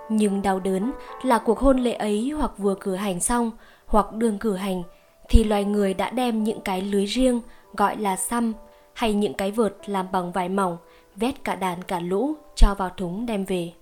Nhưng 0.08 0.42
đau 0.42 0.60
đớn 0.60 0.92
là 1.22 1.38
cuộc 1.38 1.58
hôn 1.58 1.78
lễ 1.78 1.92
ấy 1.92 2.32
hoặc 2.36 2.58
vừa 2.58 2.74
cử 2.74 2.94
hành 2.94 3.20
xong 3.20 3.50
hoặc 3.86 4.12
đường 4.12 4.38
cử 4.38 4.56
hành 4.56 4.82
thì 5.28 5.44
loài 5.44 5.64
người 5.64 5.94
đã 5.94 6.10
đem 6.10 6.44
những 6.44 6.60
cái 6.60 6.80
lưới 6.80 7.04
riêng 7.04 7.40
gọi 7.76 7.96
là 7.96 8.16
xăm 8.16 8.52
hay 8.94 9.14
những 9.14 9.34
cái 9.34 9.50
vợt 9.50 9.74
làm 9.86 10.06
bằng 10.12 10.32
vải 10.32 10.48
mỏng, 10.48 10.76
vét 11.16 11.44
cả 11.44 11.54
đàn 11.54 11.82
cả 11.82 12.00
lũ 12.00 12.34
cho 12.56 12.74
vào 12.74 12.90
thúng 12.96 13.26
đem 13.26 13.44
về. 13.44 13.72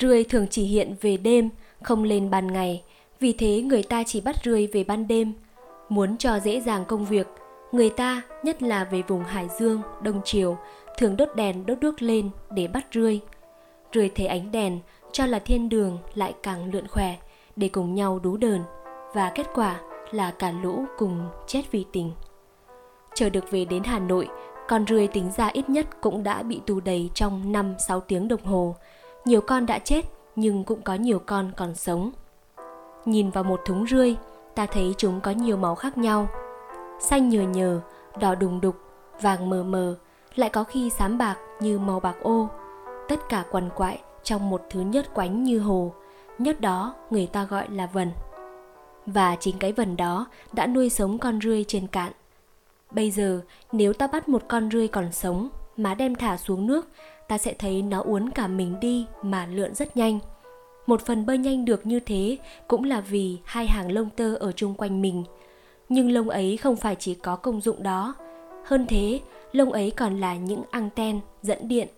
Rươi 0.00 0.24
thường 0.24 0.46
chỉ 0.50 0.64
hiện 0.64 0.94
về 1.00 1.16
đêm 1.16 1.50
không 1.82 2.02
lên 2.02 2.30
ban 2.30 2.52
ngày, 2.52 2.82
vì 3.20 3.32
thế 3.32 3.62
người 3.62 3.82
ta 3.82 4.02
chỉ 4.06 4.20
bắt 4.20 4.36
rươi 4.44 4.68
về 4.72 4.84
ban 4.84 5.08
đêm. 5.08 5.32
Muốn 5.88 6.16
cho 6.16 6.38
dễ 6.40 6.60
dàng 6.60 6.84
công 6.84 7.04
việc, 7.04 7.26
người 7.72 7.90
ta, 7.90 8.22
nhất 8.42 8.62
là 8.62 8.84
về 8.84 9.02
vùng 9.08 9.24
Hải 9.24 9.48
Dương, 9.58 9.82
Đông 10.02 10.20
Triều, 10.24 10.58
thường 10.98 11.16
đốt 11.16 11.28
đèn 11.36 11.66
đốt 11.66 11.78
đuốc 11.80 12.02
lên 12.02 12.30
để 12.50 12.66
bắt 12.68 12.86
rươi. 12.94 13.20
Rươi 13.94 14.10
thấy 14.14 14.26
ánh 14.26 14.52
đèn, 14.52 14.78
cho 15.12 15.26
là 15.26 15.38
thiên 15.38 15.68
đường 15.68 15.98
lại 16.14 16.34
càng 16.42 16.70
lượn 16.72 16.88
khỏe 16.88 17.16
để 17.56 17.68
cùng 17.68 17.94
nhau 17.94 18.18
đú 18.18 18.36
đờn 18.36 18.60
và 19.14 19.32
kết 19.34 19.46
quả 19.54 19.80
là 20.10 20.30
cả 20.30 20.52
lũ 20.62 20.84
cùng 20.98 21.28
chết 21.46 21.62
vì 21.70 21.84
tình. 21.92 22.12
Chờ 23.14 23.30
được 23.30 23.50
về 23.50 23.64
đến 23.64 23.84
Hà 23.84 23.98
Nội, 23.98 24.28
con 24.68 24.86
rươi 24.86 25.06
tính 25.06 25.30
ra 25.36 25.46
ít 25.46 25.68
nhất 25.68 25.86
cũng 26.00 26.22
đã 26.22 26.42
bị 26.42 26.60
tù 26.66 26.80
đầy 26.80 27.10
trong 27.14 27.52
5-6 27.52 28.00
tiếng 28.00 28.28
đồng 28.28 28.44
hồ. 28.44 28.76
Nhiều 29.24 29.40
con 29.40 29.66
đã 29.66 29.78
chết 29.78 30.04
nhưng 30.36 30.64
cũng 30.64 30.82
có 30.82 30.94
nhiều 30.94 31.18
con 31.18 31.52
còn 31.56 31.74
sống. 31.74 32.10
Nhìn 33.04 33.30
vào 33.30 33.44
một 33.44 33.60
thúng 33.64 33.86
rươi, 33.86 34.16
ta 34.54 34.66
thấy 34.66 34.94
chúng 34.98 35.20
có 35.20 35.30
nhiều 35.30 35.56
màu 35.56 35.74
khác 35.74 35.98
nhau. 35.98 36.28
Xanh 37.00 37.28
nhờ 37.28 37.42
nhờ, 37.42 37.80
đỏ 38.20 38.34
đùng 38.34 38.60
đục, 38.60 38.76
vàng 39.20 39.50
mờ 39.50 39.62
mờ, 39.62 39.96
lại 40.34 40.50
có 40.50 40.64
khi 40.64 40.90
xám 40.90 41.18
bạc 41.18 41.36
như 41.60 41.78
màu 41.78 42.00
bạc 42.00 42.16
ô. 42.22 42.48
Tất 43.08 43.28
cả 43.28 43.44
quằn 43.50 43.70
quại 43.76 44.00
trong 44.22 44.50
một 44.50 44.62
thứ 44.70 44.80
nhất 44.80 45.14
quánh 45.14 45.42
như 45.42 45.58
hồ, 45.58 45.92
nhất 46.38 46.60
đó 46.60 46.94
người 47.10 47.26
ta 47.26 47.44
gọi 47.44 47.66
là 47.70 47.86
vần. 47.86 48.10
và 49.06 49.36
chính 49.40 49.58
cái 49.58 49.72
vần 49.72 49.96
đó 49.96 50.26
đã 50.52 50.66
nuôi 50.66 50.90
sống 50.90 51.18
con 51.18 51.40
rươi 51.40 51.64
trên 51.68 51.86
cạn. 51.86 52.12
Bây 52.90 53.10
giờ, 53.10 53.40
nếu 53.72 53.92
ta 53.92 54.06
bắt 54.06 54.28
một 54.28 54.42
con 54.48 54.70
rươi 54.70 54.88
còn 54.88 55.12
sống 55.12 55.48
mà 55.76 55.94
đem 55.94 56.14
thả 56.14 56.36
xuống 56.36 56.66
nước, 56.66 56.88
ta 57.28 57.38
sẽ 57.38 57.54
thấy 57.54 57.82
nó 57.82 58.00
uốn 58.00 58.30
cả 58.30 58.46
mình 58.46 58.80
đi 58.80 59.06
mà 59.22 59.46
lượn 59.46 59.74
rất 59.74 59.96
nhanh. 59.96 60.18
Một 60.86 61.06
phần 61.06 61.26
bơi 61.26 61.38
nhanh 61.38 61.64
được 61.64 61.86
như 61.86 62.00
thế 62.00 62.36
cũng 62.68 62.84
là 62.84 63.00
vì 63.00 63.38
hai 63.44 63.66
hàng 63.66 63.92
lông 63.92 64.10
tơ 64.10 64.34
ở 64.34 64.52
chung 64.52 64.74
quanh 64.74 65.02
mình. 65.02 65.24
Nhưng 65.88 66.10
lông 66.10 66.28
ấy 66.28 66.56
không 66.56 66.76
phải 66.76 66.96
chỉ 66.98 67.14
có 67.14 67.36
công 67.36 67.60
dụng 67.60 67.82
đó. 67.82 68.14
Hơn 68.64 68.86
thế, 68.88 69.20
lông 69.52 69.72
ấy 69.72 69.90
còn 69.90 70.20
là 70.20 70.36
những 70.36 70.62
anten 70.70 71.20
dẫn 71.42 71.68
điện. 71.68 71.88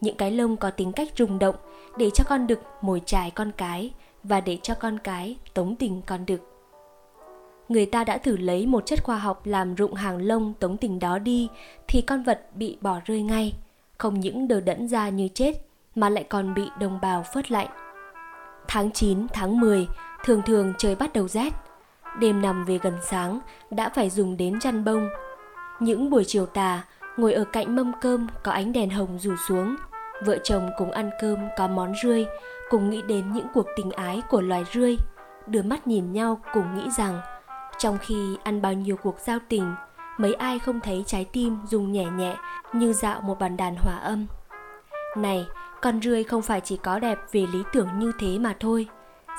Những 0.00 0.16
cái 0.16 0.30
lông 0.30 0.56
có 0.56 0.70
tính 0.70 0.92
cách 0.92 1.08
rung 1.18 1.38
động 1.38 1.56
để 1.98 2.10
cho 2.14 2.24
con 2.28 2.46
đực 2.46 2.60
mồi 2.80 3.02
chài 3.06 3.30
con 3.30 3.52
cái 3.56 3.90
và 4.22 4.40
để 4.40 4.58
cho 4.62 4.74
con 4.74 4.98
cái 4.98 5.36
tống 5.54 5.76
tình 5.76 6.02
con 6.06 6.26
đực 6.26 6.40
người 7.68 7.86
ta 7.86 8.04
đã 8.04 8.18
thử 8.18 8.36
lấy 8.36 8.66
một 8.66 8.86
chất 8.86 9.04
khoa 9.04 9.18
học 9.18 9.46
làm 9.46 9.74
rụng 9.74 9.94
hàng 9.94 10.18
lông 10.18 10.54
tống 10.60 10.76
tình 10.76 10.98
đó 10.98 11.18
đi 11.18 11.48
thì 11.88 12.00
con 12.00 12.22
vật 12.22 12.46
bị 12.54 12.78
bỏ 12.80 13.00
rơi 13.04 13.22
ngay 13.22 13.52
không 13.98 14.20
những 14.20 14.48
đờ 14.48 14.60
đẫn 14.60 14.88
ra 14.88 15.08
như 15.08 15.28
chết 15.34 15.52
mà 15.94 16.08
lại 16.08 16.24
còn 16.24 16.54
bị 16.54 16.70
đồng 16.80 17.00
bào 17.02 17.24
phớt 17.34 17.52
lạnh. 17.52 17.68
Tháng 18.68 18.90
9, 18.90 19.26
tháng 19.32 19.60
10 19.60 19.88
thường 20.24 20.42
thường 20.46 20.72
trời 20.78 20.94
bắt 20.94 21.12
đầu 21.12 21.28
rét. 21.28 21.52
Đêm 22.20 22.42
nằm 22.42 22.64
về 22.64 22.78
gần 22.82 22.94
sáng 23.02 23.40
đã 23.70 23.88
phải 23.88 24.10
dùng 24.10 24.36
đến 24.36 24.60
chăn 24.60 24.84
bông. 24.84 25.08
Những 25.80 26.10
buổi 26.10 26.24
chiều 26.26 26.46
tà 26.46 26.84
ngồi 27.16 27.32
ở 27.32 27.44
cạnh 27.44 27.76
mâm 27.76 27.92
cơm 28.00 28.26
có 28.42 28.52
ánh 28.52 28.72
đèn 28.72 28.90
hồng 28.90 29.18
rủ 29.18 29.36
xuống. 29.48 29.76
Vợ 30.24 30.38
chồng 30.44 30.70
cùng 30.78 30.90
ăn 30.90 31.10
cơm 31.20 31.38
có 31.56 31.68
món 31.68 31.92
rươi 32.02 32.26
cùng 32.70 32.90
nghĩ 32.90 33.02
đến 33.02 33.32
những 33.32 33.46
cuộc 33.54 33.66
tình 33.76 33.90
ái 33.90 34.22
của 34.30 34.40
loài 34.40 34.64
rươi. 34.74 34.96
Đưa 35.46 35.62
mắt 35.62 35.86
nhìn 35.86 36.12
nhau 36.12 36.40
cùng 36.52 36.76
nghĩ 36.76 36.90
rằng 36.98 37.20
trong 37.78 37.98
khi 38.00 38.36
ăn 38.42 38.62
bao 38.62 38.72
nhiêu 38.72 38.96
cuộc 38.96 39.18
giao 39.20 39.38
tình 39.48 39.74
mấy 40.18 40.34
ai 40.34 40.58
không 40.58 40.80
thấy 40.80 41.04
trái 41.06 41.24
tim 41.24 41.58
dùng 41.66 41.92
nhẹ 41.92 42.04
nhẹ 42.04 42.36
như 42.72 42.92
dạo 42.92 43.20
một 43.20 43.38
bàn 43.38 43.56
đàn 43.56 43.76
hòa 43.76 43.96
âm. 43.96 44.26
Này, 45.16 45.46
con 45.82 46.02
rươi 46.02 46.24
không 46.24 46.42
phải 46.42 46.60
chỉ 46.60 46.76
có 46.76 46.98
đẹp 46.98 47.18
về 47.32 47.46
lý 47.52 47.62
tưởng 47.72 47.88
như 47.98 48.12
thế 48.18 48.38
mà 48.38 48.54
thôi. 48.60 48.88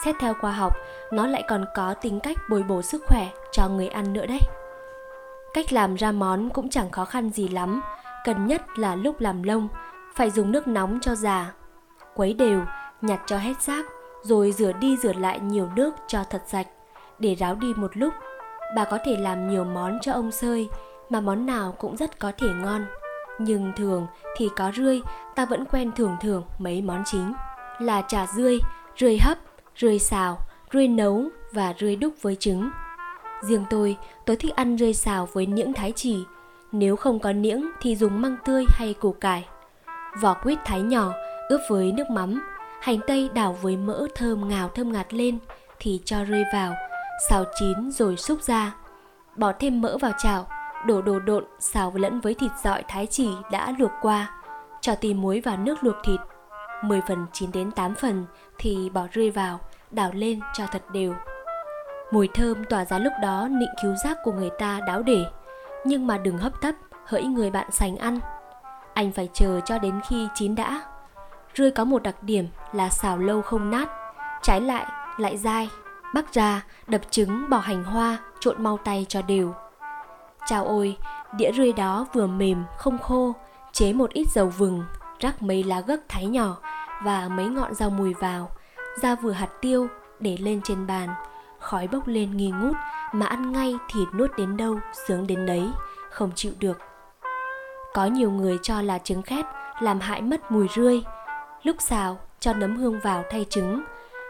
Xét 0.05 0.15
theo 0.19 0.33
khoa 0.41 0.51
học, 0.51 0.73
nó 1.11 1.27
lại 1.27 1.43
còn 1.47 1.65
có 1.75 1.93
tính 1.93 2.19
cách 2.19 2.37
bồi 2.49 2.63
bổ 2.63 2.81
sức 2.81 3.03
khỏe 3.07 3.29
cho 3.51 3.69
người 3.69 3.87
ăn 3.87 4.13
nữa 4.13 4.25
đấy. 4.25 4.39
Cách 5.53 5.73
làm 5.73 5.95
ra 5.95 6.11
món 6.11 6.49
cũng 6.49 6.69
chẳng 6.69 6.91
khó 6.91 7.05
khăn 7.05 7.29
gì 7.29 7.47
lắm. 7.47 7.81
Cần 8.25 8.47
nhất 8.47 8.79
là 8.79 8.95
lúc 8.95 9.19
làm 9.19 9.43
lông, 9.43 9.67
phải 10.15 10.29
dùng 10.29 10.51
nước 10.51 10.67
nóng 10.67 10.99
cho 11.01 11.15
già. 11.15 11.53
Quấy 12.15 12.33
đều, 12.33 12.61
nhặt 13.01 13.19
cho 13.25 13.37
hết 13.37 13.61
rác 13.61 13.85
rồi 14.21 14.51
rửa 14.51 14.71
đi 14.71 14.97
rửa 14.97 15.13
lại 15.13 15.39
nhiều 15.39 15.69
nước 15.75 15.95
cho 16.07 16.23
thật 16.23 16.43
sạch, 16.47 16.67
để 17.19 17.35
ráo 17.35 17.55
đi 17.55 17.73
một 17.73 17.97
lúc 17.97 18.13
bà 18.75 18.85
có 18.85 18.97
thể 19.05 19.17
làm 19.17 19.49
nhiều 19.49 19.63
món 19.63 19.97
cho 20.01 20.13
ông 20.13 20.31
sơi, 20.31 20.69
mà 21.09 21.21
món 21.21 21.45
nào 21.45 21.75
cũng 21.77 21.97
rất 21.97 22.19
có 22.19 22.31
thể 22.37 22.47
ngon. 22.47 22.85
Nhưng 23.39 23.71
thường 23.75 24.07
thì 24.37 24.49
có 24.55 24.71
rươi, 24.75 25.01
ta 25.35 25.45
vẫn 25.45 25.65
quen 25.65 25.91
thường 25.95 26.17
thường 26.21 26.43
mấy 26.59 26.81
món 26.81 27.03
chính. 27.05 27.33
Là 27.79 28.01
chả 28.01 28.27
rươi 28.35 28.59
rươi 28.97 29.17
hấp, 29.17 29.37
rươi 29.77 29.99
xào, 29.99 30.37
rươi 30.73 30.87
nấu 30.87 31.23
và 31.53 31.73
rươi 31.79 31.95
đúc 31.95 32.13
với 32.21 32.35
trứng. 32.35 32.69
Riêng 33.41 33.65
tôi 33.69 33.97
tôi 34.25 34.35
thích 34.35 34.55
ăn 34.55 34.77
rươi 34.77 34.93
xào 34.93 35.27
với 35.33 35.45
niễng 35.45 35.73
thái 35.73 35.93
chỉ. 35.95 36.23
Nếu 36.71 36.95
không 36.95 37.19
có 37.19 37.33
niễng 37.33 37.65
thì 37.81 37.95
dùng 37.95 38.21
măng 38.21 38.37
tươi 38.45 38.65
hay 38.69 38.93
củ 38.93 39.11
cải. 39.11 39.45
Vỏ 40.21 40.33
quýt 40.33 40.59
thái 40.65 40.81
nhỏ, 40.81 41.13
ướp 41.49 41.61
với 41.69 41.91
nước 41.91 42.09
mắm. 42.09 42.41
Hành 42.81 42.99
tây 43.07 43.29
đảo 43.33 43.57
với 43.61 43.77
mỡ 43.77 44.07
thơm 44.15 44.49
ngào 44.49 44.69
thơm 44.69 44.91
ngạt 44.91 45.13
lên 45.13 45.37
thì 45.79 46.01
cho 46.05 46.25
rươi 46.25 46.43
vào 46.53 46.73
xào 47.29 47.43
chín 47.59 47.91
rồi 47.91 48.17
xúc 48.17 48.41
ra. 48.41 48.75
Bỏ 49.35 49.51
thêm 49.59 49.81
mỡ 49.81 49.97
vào 49.97 50.11
chảo, 50.17 50.47
đổ 50.85 51.01
đồ 51.01 51.19
độn, 51.19 51.45
xào 51.59 51.91
lẫn 51.95 52.21
với 52.21 52.33
thịt 52.33 52.51
dọi 52.63 52.83
thái 52.87 53.05
chỉ 53.05 53.29
đã 53.51 53.73
luộc 53.79 53.91
qua, 54.01 54.31
cho 54.81 54.95
tí 54.95 55.13
muối 55.13 55.41
vào 55.41 55.57
nước 55.57 55.83
luộc 55.83 55.95
thịt. 56.03 56.19
10 56.81 57.01
phần 57.07 57.25
chín 57.33 57.51
đến 57.51 57.71
8 57.71 57.95
phần 57.95 58.25
thì 58.57 58.89
bỏ 58.89 59.07
rươi 59.13 59.31
vào, 59.31 59.59
đảo 59.91 60.11
lên 60.13 60.39
cho 60.53 60.65
thật 60.71 60.81
đều. 60.91 61.13
Mùi 62.11 62.27
thơm 62.33 62.65
tỏa 62.65 62.85
ra 62.85 62.99
lúc 62.99 63.13
đó 63.21 63.47
nịnh 63.51 63.69
cứu 63.83 63.95
giác 64.03 64.17
của 64.23 64.31
người 64.31 64.49
ta 64.59 64.79
đáo 64.87 65.01
để. 65.01 65.25
Nhưng 65.85 66.07
mà 66.07 66.17
đừng 66.17 66.37
hấp 66.37 66.61
tấp, 66.61 66.75
hỡi 67.05 67.23
người 67.23 67.51
bạn 67.51 67.71
sành 67.71 67.97
ăn. 67.97 68.19
Anh 68.93 69.11
phải 69.11 69.29
chờ 69.33 69.59
cho 69.65 69.77
đến 69.79 69.99
khi 70.07 70.27
chín 70.35 70.55
đã. 70.55 70.81
Rươi 71.55 71.71
có 71.71 71.85
một 71.85 72.03
đặc 72.03 72.23
điểm 72.23 72.47
là 72.73 72.89
xào 72.89 73.17
lâu 73.17 73.41
không 73.41 73.69
nát, 73.69 73.89
trái 74.41 74.61
lại 74.61 74.85
lại 75.17 75.37
dai 75.37 75.69
bắc 76.13 76.33
ra 76.33 76.61
đập 76.87 77.01
trứng 77.09 77.49
bỏ 77.49 77.57
hành 77.57 77.83
hoa, 77.83 78.17
trộn 78.39 78.63
mau 78.63 78.77
tay 78.77 79.05
cho 79.09 79.21
đều. 79.21 79.53
Chào 80.45 80.65
ôi, 80.65 80.97
đĩa 81.37 81.51
rươi 81.51 81.73
đó 81.73 82.05
vừa 82.13 82.27
mềm, 82.27 82.63
không 82.77 82.97
khô, 82.97 83.33
chế 83.71 83.93
một 83.93 84.09
ít 84.09 84.27
dầu 84.29 84.47
vừng, 84.57 84.83
rắc 85.19 85.41
mấy 85.41 85.63
lá 85.63 85.81
gấc 85.81 86.01
thái 86.09 86.25
nhỏ 86.25 86.57
và 87.03 87.27
mấy 87.29 87.45
ngọn 87.45 87.73
rau 87.73 87.89
mùi 87.89 88.13
vào. 88.13 88.49
Ra 89.01 89.15
vừa 89.15 89.31
hạt 89.31 89.49
tiêu, 89.61 89.87
để 90.19 90.37
lên 90.37 90.61
trên 90.63 90.87
bàn. 90.87 91.09
Khói 91.59 91.87
bốc 91.87 92.07
lên 92.07 92.37
nghi 92.37 92.51
ngút, 92.51 92.75
mà 93.11 93.25
ăn 93.25 93.51
ngay 93.51 93.75
thì 93.93 93.99
nuốt 94.13 94.31
đến 94.37 94.57
đâu, 94.57 94.79
sướng 95.07 95.27
đến 95.27 95.45
đấy, 95.45 95.69
không 96.11 96.31
chịu 96.35 96.51
được. 96.59 96.77
Có 97.93 98.05
nhiều 98.05 98.31
người 98.31 98.57
cho 98.61 98.81
là 98.81 98.97
trứng 98.97 99.21
khét, 99.21 99.45
làm 99.79 99.99
hại 99.99 100.21
mất 100.21 100.51
mùi 100.51 100.67
rươi. 100.75 101.03
Lúc 101.63 101.75
xào, 101.79 102.19
cho 102.39 102.53
nấm 102.53 102.75
hương 102.75 102.99
vào 102.99 103.23
thay 103.31 103.45
trứng 103.49 103.83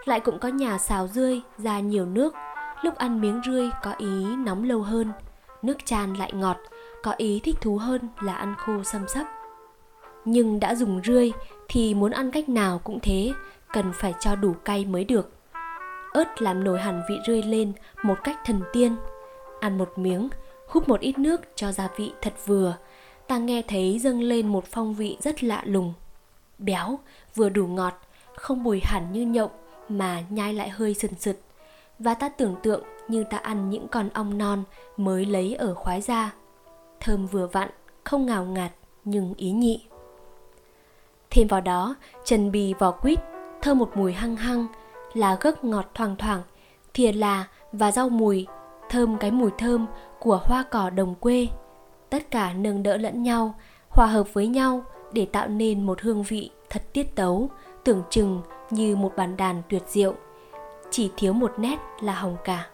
lại 0.07 0.19
cũng 0.19 0.39
có 0.39 0.47
nhà 0.47 0.77
xào 0.77 1.07
rươi, 1.07 1.41
ra 1.57 1.79
nhiều 1.79 2.05
nước. 2.05 2.33
Lúc 2.81 2.95
ăn 2.95 3.21
miếng 3.21 3.41
rươi 3.45 3.69
có 3.83 3.93
ý 3.97 4.35
nóng 4.35 4.63
lâu 4.63 4.81
hơn, 4.81 5.11
nước 5.61 5.77
chan 5.85 6.13
lại 6.13 6.31
ngọt, 6.33 6.57
có 7.03 7.13
ý 7.17 7.39
thích 7.43 7.55
thú 7.61 7.77
hơn 7.77 8.01
là 8.21 8.33
ăn 8.33 8.55
khô 8.57 8.83
xâm 8.83 9.07
sấp 9.07 9.27
nhưng 10.29 10.59
đã 10.59 10.75
dùng 10.75 11.01
rươi 11.03 11.31
thì 11.67 11.93
muốn 11.93 12.11
ăn 12.11 12.31
cách 12.31 12.49
nào 12.49 12.81
cũng 12.83 12.99
thế, 12.99 13.31
cần 13.73 13.93
phải 13.93 14.13
cho 14.19 14.35
đủ 14.35 14.53
cay 14.65 14.85
mới 14.85 15.03
được. 15.03 15.31
Ớt 16.13 16.41
làm 16.41 16.63
nổi 16.63 16.79
hẳn 16.79 17.01
vị 17.09 17.15
rươi 17.27 17.43
lên 17.43 17.73
một 18.03 18.17
cách 18.23 18.37
thần 18.45 18.61
tiên. 18.73 18.95
Ăn 19.59 19.77
một 19.77 19.93
miếng, 19.95 20.29
húp 20.67 20.89
một 20.89 20.99
ít 20.99 21.19
nước 21.19 21.41
cho 21.55 21.71
gia 21.71 21.89
vị 21.97 22.13
thật 22.21 22.33
vừa. 22.45 22.75
Ta 23.27 23.37
nghe 23.37 23.61
thấy 23.67 23.99
dâng 23.99 24.21
lên 24.21 24.47
một 24.47 24.65
phong 24.71 24.93
vị 24.93 25.17
rất 25.21 25.43
lạ 25.43 25.61
lùng. 25.65 25.93
Béo, 26.57 26.99
vừa 27.35 27.49
đủ 27.49 27.67
ngọt, 27.67 27.93
không 28.35 28.63
bùi 28.63 28.81
hẳn 28.83 29.11
như 29.11 29.25
nhộng 29.25 29.51
mà 29.89 30.23
nhai 30.29 30.53
lại 30.53 30.69
hơi 30.69 30.93
sần 30.93 31.11
sật. 31.19 31.37
Và 31.99 32.13
ta 32.13 32.29
tưởng 32.29 32.55
tượng 32.63 32.83
như 33.07 33.23
ta 33.23 33.37
ăn 33.37 33.69
những 33.69 33.87
con 33.87 34.09
ong 34.09 34.37
non 34.37 34.63
mới 34.97 35.25
lấy 35.25 35.55
ở 35.55 35.73
khoái 35.73 36.01
ra 36.01 36.33
thơm 36.99 37.27
vừa 37.27 37.47
vặn, 37.47 37.69
không 38.03 38.25
ngào 38.25 38.45
ngạt, 38.45 38.71
nhưng 39.05 39.33
ý 39.37 39.51
nhị. 39.51 39.81
Thêm 41.29 41.47
vào 41.47 41.61
đó 41.61 41.95
trần 42.25 42.51
bì 42.51 42.73
vỏ 42.73 42.91
quýt, 42.91 43.19
thơm 43.61 43.77
một 43.77 43.91
mùi 43.95 44.13
hăng 44.13 44.35
hăng, 44.35 44.67
là 45.13 45.37
gấc 45.41 45.63
ngọt 45.63 45.85
thoang 45.93 46.15
thoảng, 46.15 46.41
thìa 46.93 47.11
là 47.11 47.47
và 47.71 47.91
rau 47.91 48.09
mùi, 48.09 48.47
thơm 48.89 49.17
cái 49.17 49.31
mùi 49.31 49.51
thơm 49.57 49.85
của 50.19 50.41
hoa 50.43 50.63
cỏ 50.63 50.89
đồng 50.89 51.15
quê. 51.15 51.47
Tất 52.09 52.31
cả 52.31 52.53
nâng 52.53 52.83
đỡ 52.83 52.97
lẫn 52.97 53.23
nhau, 53.23 53.55
hòa 53.89 54.07
hợp 54.07 54.33
với 54.33 54.47
nhau 54.47 54.81
để 55.11 55.25
tạo 55.25 55.47
nên 55.47 55.85
một 55.85 56.01
hương 56.01 56.23
vị 56.23 56.49
thật 56.69 56.83
tiết 56.93 57.15
tấu, 57.15 57.49
tưởng 57.83 58.03
chừng 58.09 58.41
như 58.69 58.95
một 58.95 59.13
bản 59.17 59.37
đàn 59.37 59.61
tuyệt 59.69 59.83
diệu. 59.87 60.15
Chỉ 60.91 61.11
thiếu 61.17 61.33
một 61.33 61.51
nét 61.57 61.77
là 62.01 62.13
hồng 62.13 62.37
cả. 62.43 62.67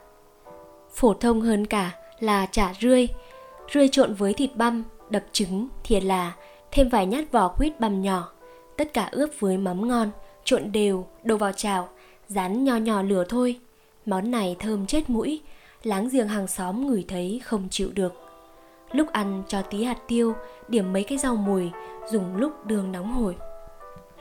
Phổ 0.94 1.14
thông 1.14 1.42
hơn 1.42 1.66
cả 1.66 1.92
là 2.20 2.46
chả 2.46 2.74
rươi. 2.80 3.08
Rươi 3.74 3.88
trộn 3.88 4.14
với 4.14 4.34
thịt 4.34 4.56
băm, 4.56 4.84
đập 5.10 5.24
trứng 5.32 5.68
thìa 5.84 6.00
là 6.00 6.34
thêm 6.72 6.90
vài 6.90 7.06
nhát 7.06 7.32
vỏ 7.32 7.48
quýt 7.48 7.80
băm 7.80 8.02
nhỏ. 8.02 8.32
Tất 8.78 8.94
cả 8.94 9.10
ướp 9.12 9.30
với 9.40 9.58
mắm 9.58 9.88
ngon, 9.88 10.12
trộn 10.44 10.72
đều, 10.72 11.06
đổ 11.24 11.38
vào 11.38 11.52
chảo, 11.52 11.90
rán 12.28 12.64
nho 12.64 12.76
nhỏ 12.76 13.02
lửa 13.02 13.24
thôi. 13.30 13.60
Món 14.06 14.32
này 14.32 14.56
thơm 14.60 14.86
chết 14.86 15.10
mũi, 15.10 15.42
láng 15.84 16.10
giềng 16.12 16.28
hàng 16.28 16.48
xóm 16.48 16.88
ngửi 16.88 17.06
thấy 17.08 17.42
không 17.44 17.68
chịu 17.70 17.90
được. 17.94 18.14
Lúc 18.92 19.12
ăn 19.12 19.44
cho 19.48 19.62
tí 19.62 19.84
hạt 19.84 19.98
tiêu, 20.08 20.36
điểm 20.68 20.94
mấy 20.94 21.04
cái 21.04 21.18
rau 21.18 21.36
mùi, 21.36 21.72
dùng 22.12 22.36
lúc 22.36 22.66
đường 22.66 22.92
nóng 22.92 23.14
hổi 23.14 23.36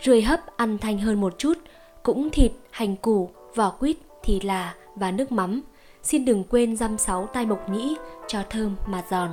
rươi 0.03 0.23
hấp 0.23 0.57
ăn 0.57 0.79
thanh 0.79 0.99
hơn 0.99 1.21
một 1.21 1.39
chút, 1.39 1.59
cũng 2.03 2.31
thịt, 2.31 2.53
hành 2.71 2.97
củ, 2.97 3.31
vỏ 3.55 3.71
quýt, 3.71 3.97
thì 4.23 4.41
là 4.41 4.75
và 4.95 5.11
nước 5.11 5.33
mắm. 5.33 5.63
Xin 6.03 6.25
đừng 6.25 6.45
quên 6.45 6.77
răm 6.77 6.99
sáu 6.99 7.27
tai 7.27 7.47
mộc 7.47 7.69
nhĩ 7.69 7.97
cho 8.27 8.43
thơm 8.51 8.77
mà 8.87 9.03
giòn. 9.11 9.31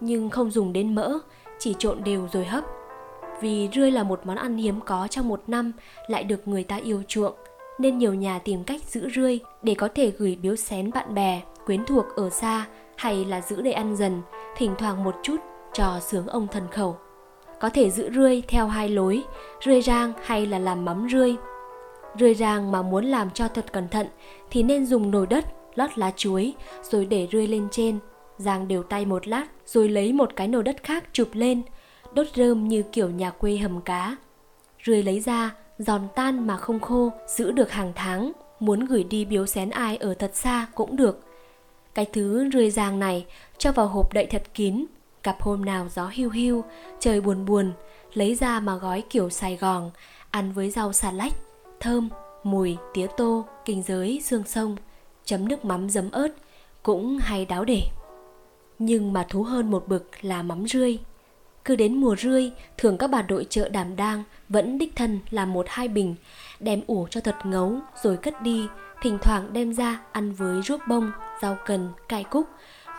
Nhưng 0.00 0.30
không 0.30 0.50
dùng 0.50 0.72
đến 0.72 0.94
mỡ, 0.94 1.18
chỉ 1.58 1.74
trộn 1.78 2.04
đều 2.04 2.28
rồi 2.32 2.44
hấp. 2.44 2.64
Vì 3.40 3.68
rươi 3.74 3.90
là 3.90 4.02
một 4.02 4.20
món 4.24 4.36
ăn 4.36 4.56
hiếm 4.56 4.80
có 4.80 5.08
trong 5.10 5.28
một 5.28 5.42
năm, 5.46 5.72
lại 6.08 6.24
được 6.24 6.48
người 6.48 6.64
ta 6.64 6.76
yêu 6.76 7.02
chuộng, 7.08 7.34
nên 7.78 7.98
nhiều 7.98 8.14
nhà 8.14 8.38
tìm 8.38 8.64
cách 8.64 8.82
giữ 8.82 9.08
rươi 9.16 9.38
để 9.62 9.74
có 9.74 9.88
thể 9.94 10.12
gửi 10.18 10.38
biếu 10.42 10.56
xén 10.56 10.90
bạn 10.90 11.14
bè, 11.14 11.42
quyến 11.66 11.84
thuộc 11.84 12.04
ở 12.16 12.30
xa, 12.30 12.66
hay 12.96 13.24
là 13.24 13.40
giữ 13.40 13.62
để 13.62 13.72
ăn 13.72 13.96
dần, 13.96 14.22
thỉnh 14.56 14.74
thoảng 14.78 15.04
một 15.04 15.14
chút 15.22 15.36
cho 15.72 16.00
sướng 16.00 16.26
ông 16.26 16.46
thần 16.52 16.68
khẩu 16.70 16.96
có 17.64 17.70
thể 17.70 17.90
giữ 17.90 18.10
rươi 18.14 18.42
theo 18.48 18.66
hai 18.66 18.88
lối 18.88 19.22
rươi 19.64 19.82
rang 19.82 20.12
hay 20.24 20.46
là 20.46 20.58
làm 20.58 20.84
mắm 20.84 21.08
rươi 21.12 21.36
rươi 22.20 22.34
rang 22.34 22.72
mà 22.72 22.82
muốn 22.82 23.04
làm 23.04 23.30
cho 23.30 23.48
thật 23.48 23.72
cẩn 23.72 23.88
thận 23.88 24.06
thì 24.50 24.62
nên 24.62 24.86
dùng 24.86 25.10
nồi 25.10 25.26
đất 25.26 25.44
lót 25.74 25.98
lá 25.98 26.10
chuối, 26.16 26.54
rồi 26.82 27.04
để 27.04 27.28
rươi 27.32 27.46
lên 27.46 27.68
trên. 27.70 27.98
rang 28.38 28.68
đều 28.68 28.82
tay 28.82 29.04
một 29.04 29.28
lát, 29.28 29.46
rồi 29.66 29.88
lấy 29.88 30.12
một 30.12 30.36
cái 30.36 30.48
nồi 30.48 30.62
đất 30.62 30.82
khác 30.82 31.04
chụp 31.12 31.28
lên, 31.32 31.62
đốt 32.14 32.26
rơm 32.34 32.68
như 32.68 32.82
kiểu 32.82 33.10
nhà 33.10 33.30
quê 33.30 33.56
hầm 33.56 33.80
cá. 33.80 34.16
Rươi 34.84 35.02
lấy 35.02 35.20
ra, 35.20 35.50
giòn 35.78 36.00
tan 36.14 36.46
mà 36.46 36.56
không 36.56 36.80
khô, 36.80 37.12
giữ 37.26 37.52
được 37.52 37.70
hàng 37.70 37.92
tháng, 37.94 38.32
muốn 38.60 38.84
gửi 38.84 39.04
đi 39.04 39.24
biếu 39.24 39.46
xén 39.46 39.70
ai 39.70 39.96
ở 39.96 40.14
thật 40.14 40.30
xa 40.34 40.66
cũng 40.74 40.96
được. 40.96 41.20
Cái 41.94 42.06
thứ 42.12 42.50
rươi 42.52 42.70
rang 42.70 42.98
này 42.98 43.26
cho 43.58 43.72
vào 43.72 43.86
hộp 43.86 44.12
đậy 44.12 44.26
thật 44.26 44.42
kín, 44.54 44.84
cặp 45.24 45.42
hôm 45.42 45.64
nào 45.64 45.88
gió 45.94 46.08
hiu 46.08 46.30
hiu, 46.30 46.64
trời 47.00 47.20
buồn 47.20 47.46
buồn, 47.46 47.72
lấy 48.14 48.34
ra 48.34 48.60
mà 48.60 48.76
gói 48.76 49.02
kiểu 49.10 49.30
Sài 49.30 49.56
Gòn, 49.56 49.90
ăn 50.30 50.52
với 50.52 50.70
rau 50.70 50.92
xà 50.92 51.12
lách, 51.12 51.32
thơm, 51.80 52.08
mùi, 52.42 52.76
tía 52.94 53.06
tô, 53.16 53.46
kinh 53.64 53.82
giới, 53.82 54.20
xương 54.24 54.44
sông, 54.46 54.76
chấm 55.24 55.48
nước 55.48 55.64
mắm 55.64 55.90
giấm 55.90 56.10
ớt, 56.10 56.28
cũng 56.82 57.18
hay 57.18 57.44
đáo 57.44 57.64
để. 57.64 57.82
Nhưng 58.78 59.12
mà 59.12 59.26
thú 59.28 59.42
hơn 59.42 59.70
một 59.70 59.88
bực 59.88 60.10
là 60.20 60.42
mắm 60.42 60.66
rươi. 60.66 60.98
Cứ 61.64 61.76
đến 61.76 61.94
mùa 61.94 62.16
rươi, 62.16 62.52
thường 62.78 62.98
các 62.98 63.06
bà 63.06 63.22
đội 63.22 63.46
chợ 63.50 63.68
đảm 63.68 63.96
đang 63.96 64.22
vẫn 64.48 64.78
đích 64.78 64.96
thân 64.96 65.20
làm 65.30 65.52
một 65.52 65.66
hai 65.68 65.88
bình, 65.88 66.14
đem 66.60 66.80
ủ 66.86 67.06
cho 67.10 67.20
thật 67.20 67.36
ngấu 67.44 67.78
rồi 68.02 68.16
cất 68.16 68.42
đi, 68.42 68.66
thỉnh 69.02 69.18
thoảng 69.22 69.52
đem 69.52 69.74
ra 69.74 70.00
ăn 70.12 70.32
với 70.32 70.62
ruốc 70.62 70.80
bông, 70.88 71.12
rau 71.42 71.56
cần, 71.66 71.88
cải 72.08 72.24
cúc, 72.24 72.46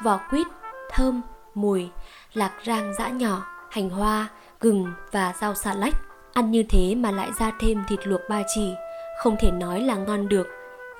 vỏ 0.04 0.20
quýt, 0.30 0.48
thơm, 0.92 1.22
mùi, 1.58 1.90
lạc 2.34 2.52
rang 2.66 2.94
giã 2.94 3.10
nhỏ, 3.10 3.46
hành 3.72 3.90
hoa, 3.90 4.28
gừng 4.60 4.86
và 5.12 5.34
rau 5.42 5.56
xà 5.56 5.74
lách. 5.74 5.96
Ăn 6.34 6.52
như 6.52 6.64
thế 6.70 6.96
mà 6.96 7.12
lại 7.12 7.30
ra 7.40 7.52
thêm 7.60 7.84
thịt 7.88 8.00
luộc 8.08 8.22
ba 8.30 8.42
chỉ, 8.56 8.74
không 9.20 9.36
thể 9.40 9.52
nói 9.52 9.82
là 9.82 9.96
ngon 9.96 10.28
được, 10.28 10.48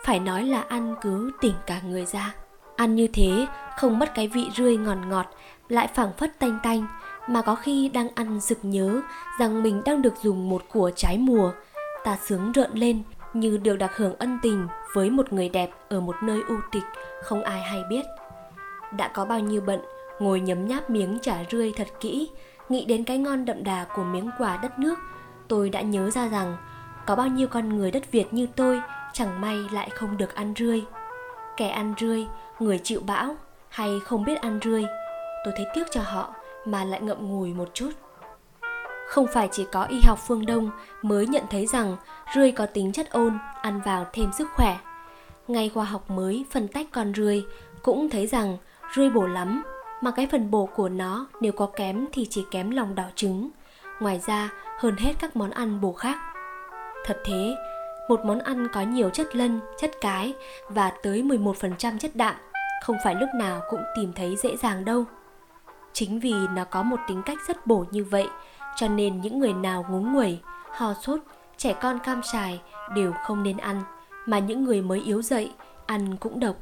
phải 0.04 0.20
nói 0.20 0.44
là 0.44 0.62
ăn 0.62 0.96
cứ 1.02 1.32
tỉnh 1.42 1.56
cả 1.66 1.80
người 1.88 2.06
ra. 2.06 2.34
Ăn 2.76 2.96
như 2.96 3.08
thế 3.14 3.48
không 3.78 4.00
mất 4.00 4.16
cái 4.16 4.28
vị 4.28 4.50
rươi 4.56 4.78
ngọt 4.78 4.98
ngọt, 5.08 5.26
lại 5.70 5.88
phảng 5.88 6.14
phất 6.14 6.40
tanh 6.40 6.60
tanh, 6.64 6.88
mà 7.28 7.42
có 7.42 7.56
khi 7.56 7.90
đang 7.90 8.08
ăn 8.16 8.42
sực 8.42 8.58
nhớ 8.62 9.02
rằng 9.40 9.64
mình 9.64 9.82
đang 9.86 10.02
được 10.02 10.14
dùng 10.22 10.50
một 10.50 10.64
của 10.74 10.92
trái 10.96 11.18
mùa. 11.18 11.52
Ta 12.04 12.18
sướng 12.26 12.52
rợn 12.52 12.72
lên 12.74 13.04
như 13.34 13.58
được 13.58 13.76
đặc 13.76 13.92
hưởng 13.96 14.16
ân 14.20 14.40
tình 14.42 14.68
với 14.94 15.10
một 15.10 15.34
người 15.34 15.50
đẹp 15.50 15.70
ở 15.90 16.00
một 16.00 16.16
nơi 16.24 16.42
u 16.48 16.56
tịch 16.72 16.84
không 17.24 17.44
ai 17.44 17.62
hay 17.62 17.84
biết. 17.90 18.06
Đã 18.92 19.08
có 19.08 19.26
bao 19.26 19.40
nhiêu 19.40 19.62
bận, 19.62 19.80
ngồi 20.20 20.40
nhấm 20.40 20.68
nháp 20.68 20.90
miếng 20.90 21.20
chả 21.22 21.38
rươi 21.52 21.74
thật 21.76 21.88
kỹ, 22.00 22.30
nghĩ 22.70 22.86
đến 22.86 23.04
cái 23.04 23.18
ngon 23.18 23.46
đậm 23.46 23.64
đà 23.64 23.86
của 23.96 24.04
miếng 24.04 24.30
quà 24.38 24.60
đất 24.62 24.80
nước, 24.80 25.00
tôi 25.48 25.70
đã 25.70 25.82
nhớ 25.82 26.10
ra 26.10 26.28
rằng 26.28 26.58
có 27.06 27.16
bao 27.16 27.28
nhiêu 27.28 27.48
con 27.48 27.70
người 27.70 27.92
đất 27.92 28.12
Việt 28.12 28.34
như 28.34 28.48
tôi 28.56 28.82
chẳng 29.14 29.42
may 29.42 29.58
lại 29.72 29.90
không 29.90 30.18
được 30.18 30.36
ăn 30.36 30.54
rươi. 30.58 30.84
Kẻ 31.58 31.68
ăn 31.68 31.94
rươi, 32.00 32.28
người 32.60 32.80
chịu 32.84 33.02
bão 33.06 33.36
hay 33.70 34.00
không 34.04 34.26
biết 34.26 34.42
ăn 34.42 34.60
rươi, 34.64 34.86
tôi 35.46 35.54
thấy 35.58 35.66
tiếc 35.74 35.92
cho 35.92 36.02
họ 36.02 36.34
mà 36.66 36.84
lại 36.84 37.02
ngậm 37.02 37.30
ngùi 37.30 37.54
một 37.54 37.70
chút. 37.74 37.90
Không 39.08 39.28
phải 39.34 39.50
chỉ 39.52 39.66
có 39.72 39.84
y 39.84 40.02
học 40.02 40.20
phương 40.28 40.46
Đông 40.46 40.70
mới 41.02 41.28
nhận 41.28 41.44
thấy 41.50 41.68
rằng 41.68 41.98
rươi 42.36 42.52
có 42.52 42.66
tính 42.66 42.92
chất 42.92 43.10
ôn, 43.10 43.38
ăn 43.62 43.82
vào 43.86 44.06
thêm 44.14 44.32
sức 44.38 44.48
khỏe. 44.56 44.78
Ngay 45.48 45.70
khoa 45.70 45.84
học 45.84 46.10
mới 46.10 46.46
phân 46.52 46.68
tách 46.68 46.88
con 46.92 47.14
rươi 47.16 47.46
cũng 47.82 48.10
thấy 48.10 48.28
rằng 48.28 48.58
rươi 48.96 49.10
bổ 49.10 49.28
lắm, 49.28 49.64
mà 50.02 50.12
cái 50.12 50.28
phần 50.32 50.52
bổ 50.52 50.66
của 50.66 50.90
nó 50.90 51.28
nếu 51.42 51.52
có 51.52 51.66
kém 51.66 52.06
thì 52.12 52.28
chỉ 52.30 52.46
kém 52.52 52.72
lòng 52.72 52.96
đỏ 52.96 53.04
trứng. 53.16 53.50
Ngoài 54.00 54.22
ra, 54.26 54.50
hơn 54.80 54.96
hết 54.98 55.14
các 55.20 55.36
món 55.36 55.52
ăn 55.52 55.82
bổ 55.82 55.94
khác. 55.94 56.18
Thật 57.06 57.18
thế, 57.26 57.56
một 58.10 58.26
món 58.26 58.40
ăn 58.40 58.68
có 58.74 58.82
nhiều 58.82 59.10
chất 59.10 59.36
lân, 59.36 59.60
chất 59.78 59.92
cái 60.02 60.34
và 60.70 60.92
tới 61.04 61.24
11% 61.24 61.98
chất 61.98 62.16
đạm 62.16 62.36
không 62.86 62.98
phải 63.04 63.16
lúc 63.16 63.30
nào 63.36 63.62
cũng 63.70 63.84
tìm 63.96 64.14
thấy 64.14 64.36
dễ 64.36 64.58
dàng 64.58 64.86
đâu. 64.86 65.06
Chính 65.94 66.20
vì 66.20 66.34
nó 66.56 66.64
có 66.66 66.84
một 66.84 67.00
tính 67.08 67.22
cách 67.26 67.38
rất 67.48 67.68
bổ 67.68 67.86
như 67.92 68.04
vậy, 68.04 68.28
cho 68.76 68.88
nên 68.88 69.22
những 69.22 69.40
người 69.40 69.54
nào 69.54 69.86
ngúng 69.90 70.14
nguẩy, 70.14 70.40
ho 70.72 70.94
sốt, 70.94 71.20
trẻ 71.58 71.76
con 71.82 72.00
cam 72.00 72.24
sài 72.24 72.62
đều 72.96 73.14
không 73.24 73.44
nên 73.44 73.58
ăn, 73.58 73.82
mà 74.26 74.40
những 74.40 74.64
người 74.64 74.82
mới 74.82 75.00
yếu 75.00 75.22
dậy 75.22 75.52
ăn 75.86 76.18
cũng 76.18 76.40
độc. 76.40 76.56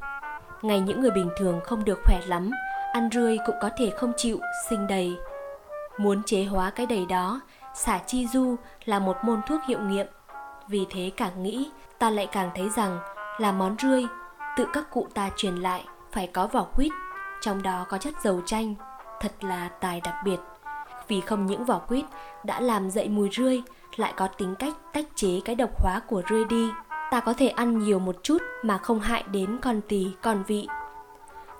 Ngay 0.62 0.80
những 0.80 1.00
người 1.00 1.10
bình 1.10 1.30
thường 1.38 1.60
không 1.64 1.84
được 1.84 1.98
khỏe 2.04 2.20
lắm, 2.26 2.50
ăn 2.94 3.08
rươi 3.12 3.38
cũng 3.46 3.56
có 3.60 3.70
thể 3.76 3.90
không 3.90 4.12
chịu, 4.16 4.40
sinh 4.68 4.86
đầy. 4.86 5.16
Muốn 5.98 6.22
chế 6.22 6.44
hóa 6.44 6.70
cái 6.70 6.86
đầy 6.86 7.06
đó, 7.06 7.40
xả 7.74 7.98
chi 8.06 8.26
du 8.26 8.56
là 8.84 8.98
một 8.98 9.16
môn 9.24 9.40
thuốc 9.46 9.60
hiệu 9.68 9.80
nghiệm. 9.80 10.06
Vì 10.68 10.86
thế 10.90 11.10
càng 11.16 11.42
nghĩ, 11.42 11.70
ta 11.98 12.10
lại 12.10 12.26
càng 12.26 12.50
thấy 12.54 12.68
rằng 12.76 12.98
là 13.38 13.52
món 13.52 13.76
rươi, 13.78 14.06
tự 14.56 14.66
các 14.72 14.90
cụ 14.90 15.06
ta 15.14 15.30
truyền 15.36 15.56
lại 15.56 15.84
phải 16.12 16.26
có 16.26 16.46
vỏ 16.46 16.62
quýt, 16.62 16.92
trong 17.40 17.62
đó 17.62 17.86
có 17.88 17.98
chất 17.98 18.14
dầu 18.22 18.40
chanh, 18.46 18.74
thật 19.20 19.32
là 19.40 19.68
tài 19.68 20.00
đặc 20.00 20.14
biệt. 20.24 20.38
Vì 21.08 21.20
không 21.20 21.46
những 21.46 21.64
vỏ 21.64 21.78
quýt 21.78 22.04
đã 22.44 22.60
làm 22.60 22.90
dậy 22.90 23.08
mùi 23.08 23.28
rươi, 23.32 23.62
lại 23.96 24.12
có 24.16 24.26
tính 24.26 24.54
cách 24.58 24.74
tách 24.92 25.06
chế 25.14 25.40
cái 25.44 25.54
độc 25.54 25.70
hóa 25.82 26.00
của 26.06 26.22
rươi 26.30 26.44
đi. 26.44 26.70
Ta 27.10 27.20
có 27.20 27.32
thể 27.32 27.48
ăn 27.48 27.78
nhiều 27.78 27.98
một 27.98 28.16
chút 28.22 28.42
mà 28.62 28.78
không 28.78 29.00
hại 29.00 29.24
đến 29.32 29.58
con 29.62 29.80
tỳ, 29.88 30.10
con 30.22 30.42
vị. 30.46 30.68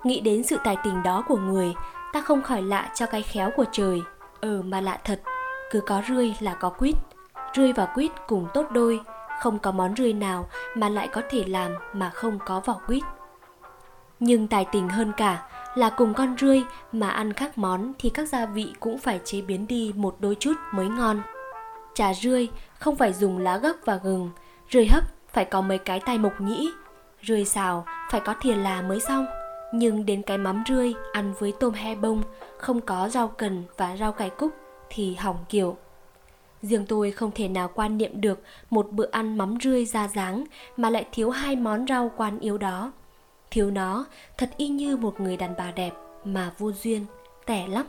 Nghĩ 0.05 0.19
đến 0.19 0.43
sự 0.43 0.57
tài 0.63 0.77
tình 0.83 1.03
đó 1.03 1.23
của 1.27 1.37
người, 1.37 1.73
ta 2.13 2.21
không 2.21 2.41
khỏi 2.41 2.61
lạ 2.61 2.91
cho 2.95 3.05
cái 3.05 3.21
khéo 3.21 3.51
của 3.55 3.65
trời. 3.71 4.01
Ờ 4.41 4.61
mà 4.61 4.81
lạ 4.81 4.99
thật, 5.03 5.21
cứ 5.71 5.81
có 5.81 6.01
rươi 6.07 6.35
là 6.39 6.53
có 6.53 6.69
quýt. 6.69 6.95
Rươi 7.55 7.73
và 7.73 7.85
quýt 7.85 8.11
cùng 8.27 8.47
tốt 8.53 8.65
đôi, 8.71 8.99
không 9.41 9.59
có 9.59 9.71
món 9.71 9.95
rươi 9.95 10.13
nào 10.13 10.49
mà 10.75 10.89
lại 10.89 11.07
có 11.07 11.21
thể 11.29 11.43
làm 11.47 11.71
mà 11.93 12.09
không 12.09 12.39
có 12.45 12.59
vỏ 12.59 12.73
quýt. 12.87 13.03
Nhưng 14.19 14.47
tài 14.47 14.65
tình 14.71 14.89
hơn 14.89 15.11
cả 15.17 15.47
là 15.75 15.89
cùng 15.89 16.13
con 16.13 16.35
rươi 16.39 16.63
mà 16.91 17.09
ăn 17.09 17.33
các 17.33 17.57
món 17.57 17.93
thì 17.99 18.09
các 18.09 18.27
gia 18.27 18.45
vị 18.45 18.73
cũng 18.79 18.97
phải 18.97 19.19
chế 19.23 19.41
biến 19.41 19.67
đi 19.67 19.93
một 19.95 20.15
đôi 20.19 20.35
chút 20.39 20.53
mới 20.71 20.87
ngon. 20.87 21.21
Trà 21.93 22.13
rươi 22.13 22.49
không 22.79 22.95
phải 22.95 23.13
dùng 23.13 23.37
lá 23.37 23.57
gấc 23.57 23.85
và 23.85 23.95
gừng, 23.95 24.29
rươi 24.71 24.87
hấp 24.87 25.03
phải 25.33 25.45
có 25.45 25.61
mấy 25.61 25.77
cái 25.77 25.99
tay 25.99 26.17
mộc 26.17 26.41
nhĩ, 26.41 26.69
rươi 27.23 27.45
xào 27.45 27.85
phải 28.11 28.21
có 28.21 28.33
thìa 28.41 28.55
là 28.55 28.81
mới 28.81 28.99
xong. 28.99 29.25
Nhưng 29.73 30.05
đến 30.05 30.21
cái 30.21 30.37
mắm 30.37 30.63
rươi 30.67 30.93
ăn 31.13 31.33
với 31.39 31.53
tôm 31.59 31.73
he 31.73 31.95
bông, 31.95 32.23
không 32.57 32.81
có 32.81 33.09
rau 33.09 33.27
cần 33.27 33.63
và 33.77 33.97
rau 33.97 34.11
cải 34.11 34.29
cúc 34.29 34.51
thì 34.89 35.15
hỏng 35.15 35.37
kiểu. 35.49 35.77
Riêng 36.61 36.85
tôi 36.85 37.11
không 37.11 37.31
thể 37.35 37.47
nào 37.47 37.69
quan 37.75 37.97
niệm 37.97 38.21
được 38.21 38.39
một 38.69 38.91
bữa 38.91 39.07
ăn 39.11 39.37
mắm 39.37 39.57
rươi 39.61 39.85
ra 39.85 40.07
dáng 40.07 40.43
mà 40.77 40.89
lại 40.89 41.05
thiếu 41.11 41.29
hai 41.29 41.55
món 41.55 41.87
rau 41.87 42.11
quan 42.17 42.39
yếu 42.39 42.57
đó. 42.57 42.91
Thiếu 43.51 43.71
nó 43.71 44.05
thật 44.37 44.49
y 44.57 44.67
như 44.67 44.97
một 44.97 45.19
người 45.19 45.37
đàn 45.37 45.53
bà 45.57 45.71
đẹp 45.71 45.93
mà 46.23 46.51
vô 46.57 46.71
duyên, 46.71 47.05
tẻ 47.45 47.67
lắm. 47.67 47.85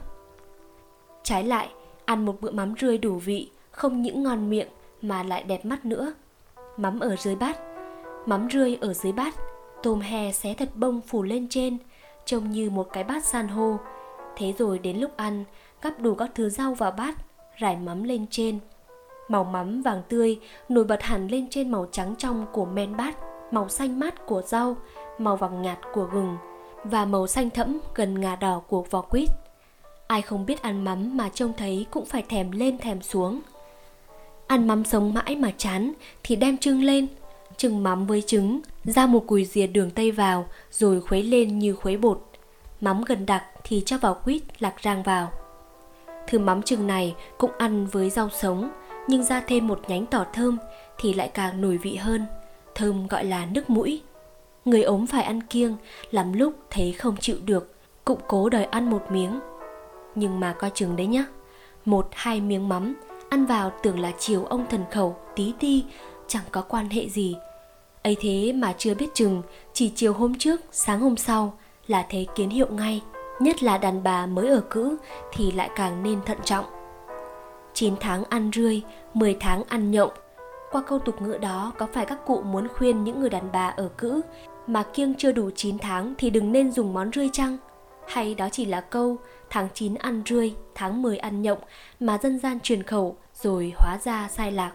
Trái 1.23 1.45
lại, 1.45 1.69
ăn 2.05 2.27
một 2.27 2.41
bữa 2.41 2.51
mắm 2.51 2.75
rươi 2.81 2.99
đủ 2.99 3.17
vị, 3.17 3.51
không 3.71 4.03
những 4.03 4.23
ngon 4.23 4.51
miệng 4.51 4.69
mà 5.03 5.23
lại 5.23 5.43
đẹp 5.43 5.65
mắt 5.65 5.85
nữa. 5.85 6.15
Mắm 6.77 7.01
ở 7.01 7.17
dưới 7.17 7.37
bát, 7.37 7.59
mắm 8.27 8.49
rươi 8.51 8.79
ở 8.81 8.95
dưới 8.95 9.13
bát, 9.13 9.35
tôm 9.83 10.01
hè 10.01 10.33
xé 10.33 10.55
thật 10.55 10.69
bông 10.75 11.01
phủ 11.01 11.23
lên 11.23 11.47
trên, 11.51 11.79
trông 12.25 12.51
như 12.51 12.71
một 12.71 12.89
cái 12.93 13.05
bát 13.05 13.25
san 13.25 13.49
hô. 13.49 13.79
Thế 14.37 14.53
rồi 14.59 14.79
đến 14.79 14.97
lúc 14.97 15.17
ăn, 15.17 15.45
gắp 15.83 16.01
đủ 16.01 16.15
các 16.15 16.31
thứ 16.35 16.49
rau 16.49 16.75
vào 16.75 16.91
bát, 16.91 17.15
rải 17.59 17.77
mắm 17.77 18.03
lên 18.03 18.27
trên. 18.31 18.59
Màu 19.29 19.45
mắm 19.45 19.83
vàng 19.83 20.03
tươi 20.09 20.41
nổi 20.69 20.85
bật 20.85 21.03
hẳn 21.03 21.29
lên 21.29 21.47
trên 21.51 21.71
màu 21.71 21.87
trắng 21.93 22.15
trong 22.19 22.47
của 22.53 22.65
men 22.65 22.97
bát, 22.97 23.17
màu 23.53 23.69
xanh 23.69 24.01
mát 24.01 24.27
của 24.27 24.43
rau, 24.43 24.77
màu 25.19 25.37
vàng 25.37 25.63
nhạt 25.63 25.79
của 25.93 26.05
gừng 26.05 26.37
và 26.85 27.05
màu 27.05 27.27
xanh 27.27 27.51
thẫm 27.51 27.79
gần 27.95 28.21
ngà 28.21 28.37
đỏ 28.37 28.63
của 28.69 28.83
vỏ 28.83 29.01
quýt. 29.01 29.31
Ai 30.07 30.23
không 30.23 30.47
biết 30.47 30.63
ăn 30.63 30.85
mắm 30.85 31.17
mà 31.17 31.29
trông 31.29 31.53
thấy 31.57 31.87
cũng 31.91 32.05
phải 32.05 32.23
thèm 32.29 32.51
lên 32.51 32.79
thèm 32.79 33.03
xuống. 33.03 33.41
Ăn 34.47 34.67
mắm 34.67 34.85
sống 34.85 35.15
mãi 35.15 35.37
mà 35.37 35.53
chán 35.57 35.93
thì 36.23 36.37
đem 36.37 36.59
trưng 36.59 36.83
lên, 36.83 37.07
trưng 37.57 37.83
mắm 37.83 38.07
với 38.07 38.23
trứng, 38.23 38.61
ra 38.87 39.07
một 39.07 39.27
cùi 39.27 39.45
dìa 39.45 39.67
đường 39.67 39.91
tây 39.91 40.11
vào 40.11 40.47
rồi 40.71 41.01
khuấy 41.01 41.23
lên 41.23 41.59
như 41.59 41.75
khuấy 41.75 41.97
bột. 41.97 42.31
Mắm 42.81 43.05
gần 43.07 43.27
đặc 43.27 43.45
thì 43.65 43.83
cho 43.87 43.99
vào 43.99 44.15
quýt 44.25 44.63
lạc 44.63 44.75
rang 44.83 45.03
vào. 45.03 45.33
Thứ 46.27 46.39
mắm 46.39 46.63
chừng 46.63 46.87
này 46.87 47.15
cũng 47.39 47.51
ăn 47.59 47.87
với 47.87 48.11
rau 48.11 48.31
sống, 48.31 48.71
nhưng 49.09 49.25
ra 49.25 49.41
thêm 49.41 49.67
một 49.69 49.81
nhánh 49.89 50.07
tỏi 50.07 50.27
thơm 50.33 50.59
thì 50.99 51.15
lại 51.15 51.31
càng 51.35 51.61
nổi 51.61 51.77
vị 51.77 51.97
hơn. 51.97 52.27
Thơm 52.75 53.07
gọi 53.07 53.25
là 53.25 53.47
nước 53.47 53.71
mũi. 53.71 54.03
Người 54.65 54.83
ốm 54.83 55.07
phải 55.07 55.23
ăn 55.23 55.41
kiêng, 55.41 55.77
làm 56.11 56.33
lúc 56.33 56.55
thấy 56.71 56.93
không 56.93 57.17
chịu 57.17 57.37
được, 57.45 57.75
cũng 58.05 58.21
cố 58.27 58.49
đòi 58.49 58.65
ăn 58.65 58.91
một 58.91 59.03
miếng. 59.11 59.41
Nhưng 60.15 60.41
mà 60.41 60.53
coi 60.53 60.71
chừng 60.75 60.97
đấy 60.97 61.07
nhá, 61.07 61.25
một 61.85 62.09
hai 62.13 62.41
miếng 62.41 62.69
mắm, 62.69 62.97
ăn 63.29 63.47
vào 63.47 63.73
tưởng 63.83 63.99
là 63.99 64.13
chiều 64.19 64.45
ông 64.45 64.67
thần 64.71 64.85
khẩu 64.91 65.17
tí 65.37 65.53
ti, 65.61 65.85
chẳng 66.29 66.45
có 66.51 66.63
quan 66.63 66.89
hệ 66.91 67.09
gì 67.09 67.37
ấy 68.07 68.17
thế 68.21 68.53
mà 68.53 68.75
chưa 68.79 68.95
biết 68.95 69.15
chừng, 69.15 69.43
chỉ 69.73 69.93
chiều 69.95 70.13
hôm 70.13 70.35
trước, 70.39 70.61
sáng 70.73 71.01
hôm 71.01 71.17
sau 71.17 71.59
là 71.87 72.07
thấy 72.11 72.27
kiến 72.35 72.51
hiệu 72.51 72.67
ngay, 72.71 73.03
nhất 73.41 73.63
là 73.63 73.79
đàn 73.79 74.03
bà 74.03 74.27
mới 74.27 74.49
ở 74.49 74.61
cữ 74.61 74.97
thì 75.33 75.53
lại 75.53 75.71
càng 75.77 76.03
nên 76.03 76.21
thận 76.27 76.39
trọng. 76.45 76.65
9 77.75 77.95
tháng 78.01 78.25
ăn 78.25 78.51
rươi, 78.55 78.83
10 79.15 79.37
tháng 79.41 79.63
ăn 79.69 79.91
nhộng. 79.91 80.11
Qua 80.73 80.83
câu 80.87 80.99
tục 80.99 81.23
ngữ 81.23 81.39
đó 81.39 81.73
có 81.79 81.87
phải 81.93 82.07
các 82.07 82.27
cụ 82.27 82.43
muốn 82.43 82.69
khuyên 82.69 83.05
những 83.05 83.21
người 83.21 83.31
đàn 83.31 83.53
bà 83.53 83.69
ở 83.69 83.89
cữ 83.99 84.21
mà 84.67 84.83
kiêng 84.83 85.15
chưa 85.15 85.33
đủ 85.33 85.51
9 85.57 85.79
tháng 85.79 86.15
thì 86.19 86.31
đừng 86.31 86.53
nên 86.53 86.73
dùng 86.73 86.95
món 86.95 87.13
rươi 87.13 87.31
chăng? 87.33 87.57
Hay 88.09 88.35
đó 88.35 88.49
chỉ 88.53 88.65
là 88.65 88.81
câu 88.81 89.17
tháng 89.51 89.69
9 89.75 89.95
ăn 89.95 90.23
rươi, 90.27 90.55
tháng 90.75 91.03
10 91.03 91.19
ăn 91.19 91.43
nhộng 91.43 91.59
mà 92.01 92.19
dân 92.23 92.39
gian 92.39 92.61
truyền 92.61 92.83
khẩu 92.83 93.17
rồi 93.35 93.73
hóa 93.77 93.99
ra 94.05 94.29
sai 94.29 94.53
lạc. 94.53 94.73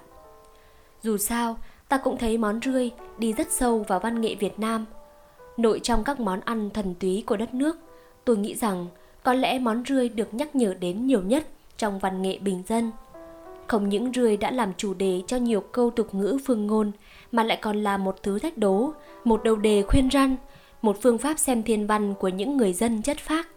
Dù 1.03 1.17
sao, 1.17 1.57
ta 1.91 1.97
cũng 1.97 2.17
thấy 2.17 2.37
món 2.37 2.59
rươi 2.61 2.91
đi 3.17 3.33
rất 3.33 3.51
sâu 3.51 3.85
vào 3.87 3.99
văn 3.99 4.21
nghệ 4.21 4.35
Việt 4.35 4.59
Nam. 4.59 4.85
Nội 5.57 5.79
trong 5.83 6.03
các 6.03 6.19
món 6.19 6.39
ăn 6.39 6.69
thần 6.69 6.95
túy 6.99 7.23
của 7.25 7.37
đất 7.37 7.53
nước, 7.53 7.77
tôi 8.25 8.37
nghĩ 8.37 8.55
rằng 8.55 8.87
có 9.23 9.33
lẽ 9.33 9.59
món 9.59 9.83
rươi 9.87 10.09
được 10.09 10.33
nhắc 10.33 10.55
nhở 10.55 10.73
đến 10.73 11.07
nhiều 11.07 11.21
nhất 11.21 11.47
trong 11.77 11.99
văn 11.99 12.21
nghệ 12.21 12.37
bình 12.41 12.63
dân. 12.67 12.91
Không 13.67 13.89
những 13.89 14.13
rươi 14.13 14.37
đã 14.37 14.51
làm 14.51 14.73
chủ 14.77 14.93
đề 14.93 15.21
cho 15.27 15.37
nhiều 15.37 15.61
câu 15.61 15.89
tục 15.89 16.15
ngữ 16.15 16.37
phương 16.45 16.67
ngôn 16.67 16.91
mà 17.31 17.43
lại 17.43 17.57
còn 17.61 17.83
là 17.83 17.97
một 17.97 18.23
thứ 18.23 18.39
thách 18.39 18.57
đố, 18.57 18.93
một 19.23 19.43
đầu 19.43 19.55
đề 19.55 19.81
khuyên 19.81 20.09
răn, 20.11 20.35
một 20.81 20.97
phương 21.01 21.17
pháp 21.17 21.39
xem 21.39 21.63
thiên 21.63 21.87
văn 21.87 22.13
của 22.19 22.27
những 22.27 22.57
người 22.57 22.73
dân 22.73 23.01
chất 23.01 23.17
phác. 23.17 23.47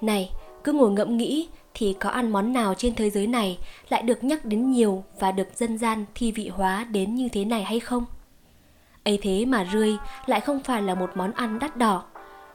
Này, 0.00 0.30
cứ 0.64 0.72
ngồi 0.72 0.90
ngẫm 0.90 1.16
nghĩ 1.16 1.48
thì 1.78 1.96
có 2.00 2.10
ăn 2.10 2.32
món 2.32 2.52
nào 2.52 2.74
trên 2.74 2.94
thế 2.94 3.10
giới 3.10 3.26
này 3.26 3.58
lại 3.88 4.02
được 4.02 4.24
nhắc 4.24 4.44
đến 4.44 4.70
nhiều 4.70 5.04
và 5.20 5.32
được 5.32 5.48
dân 5.54 5.78
gian 5.78 6.04
thi 6.14 6.32
vị 6.32 6.48
hóa 6.48 6.86
đến 6.90 7.14
như 7.14 7.28
thế 7.32 7.44
này 7.44 7.64
hay 7.64 7.80
không? 7.80 8.04
ấy 9.04 9.18
thế 9.22 9.44
mà 9.44 9.66
rươi 9.72 9.96
lại 10.26 10.40
không 10.40 10.60
phải 10.60 10.82
là 10.82 10.94
một 10.94 11.10
món 11.14 11.32
ăn 11.32 11.58
đắt 11.58 11.76
đỏ. 11.76 12.02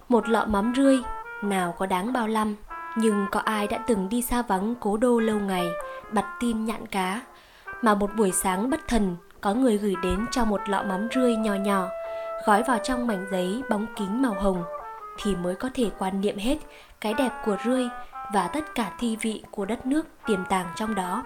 Một 0.09 0.29
lọ 0.29 0.45
mắm 0.45 0.73
rươi 0.77 0.99
nào 1.43 1.75
có 1.77 1.85
đáng 1.85 2.13
bao 2.13 2.27
lăm, 2.27 2.55
nhưng 2.97 3.25
có 3.31 3.39
ai 3.39 3.67
đã 3.67 3.77
từng 3.77 4.09
đi 4.09 4.21
xa 4.21 4.41
vắng 4.41 4.75
cố 4.79 4.97
đô 4.97 5.19
lâu 5.19 5.39
ngày, 5.39 5.67
bặt 6.11 6.25
tin 6.39 6.65
nhạn 6.65 6.85
cá, 6.85 7.21
mà 7.81 7.95
một 7.95 8.09
buổi 8.17 8.31
sáng 8.31 8.69
bất 8.69 8.87
thần 8.87 9.15
có 9.41 9.53
người 9.53 9.77
gửi 9.77 9.95
đến 10.03 10.25
cho 10.31 10.45
một 10.45 10.61
lọ 10.67 10.83
mắm 10.83 11.07
rươi 11.15 11.35
nhỏ 11.35 11.53
nhỏ, 11.53 11.89
gói 12.45 12.63
vào 12.63 12.79
trong 12.83 13.07
mảnh 13.07 13.25
giấy 13.31 13.61
bóng 13.69 13.85
kính 13.95 14.21
màu 14.21 14.33
hồng, 14.33 14.63
thì 15.23 15.35
mới 15.35 15.55
có 15.55 15.69
thể 15.73 15.89
quan 15.99 16.21
niệm 16.21 16.37
hết 16.37 16.57
cái 17.01 17.13
đẹp 17.13 17.31
của 17.45 17.57
rươi 17.65 17.89
và 18.33 18.47
tất 18.47 18.75
cả 18.75 18.91
thi 18.99 19.17
vị 19.21 19.43
của 19.51 19.65
đất 19.65 19.85
nước 19.85 20.07
tiềm 20.27 20.45
tàng 20.45 20.65
trong 20.75 20.95
đó. 20.95 21.23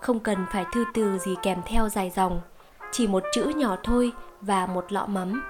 Không 0.00 0.20
cần 0.20 0.46
phải 0.52 0.66
thư 0.72 0.84
từ 0.94 1.18
gì 1.18 1.34
kèm 1.42 1.58
theo 1.66 1.88
dài 1.88 2.10
dòng, 2.10 2.40
chỉ 2.92 3.06
một 3.06 3.22
chữ 3.32 3.52
nhỏ 3.56 3.76
thôi 3.82 4.12
và 4.40 4.66
một 4.66 4.92
lọ 4.92 5.06
mắm. 5.06 5.42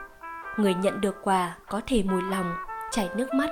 Người 0.56 0.74
nhận 0.74 1.00
được 1.00 1.16
quà 1.24 1.56
có 1.68 1.80
thể 1.86 2.02
mùi 2.10 2.22
lòng, 2.22 2.54
chảy 2.90 3.08
nước 3.16 3.34
mắt 3.34 3.50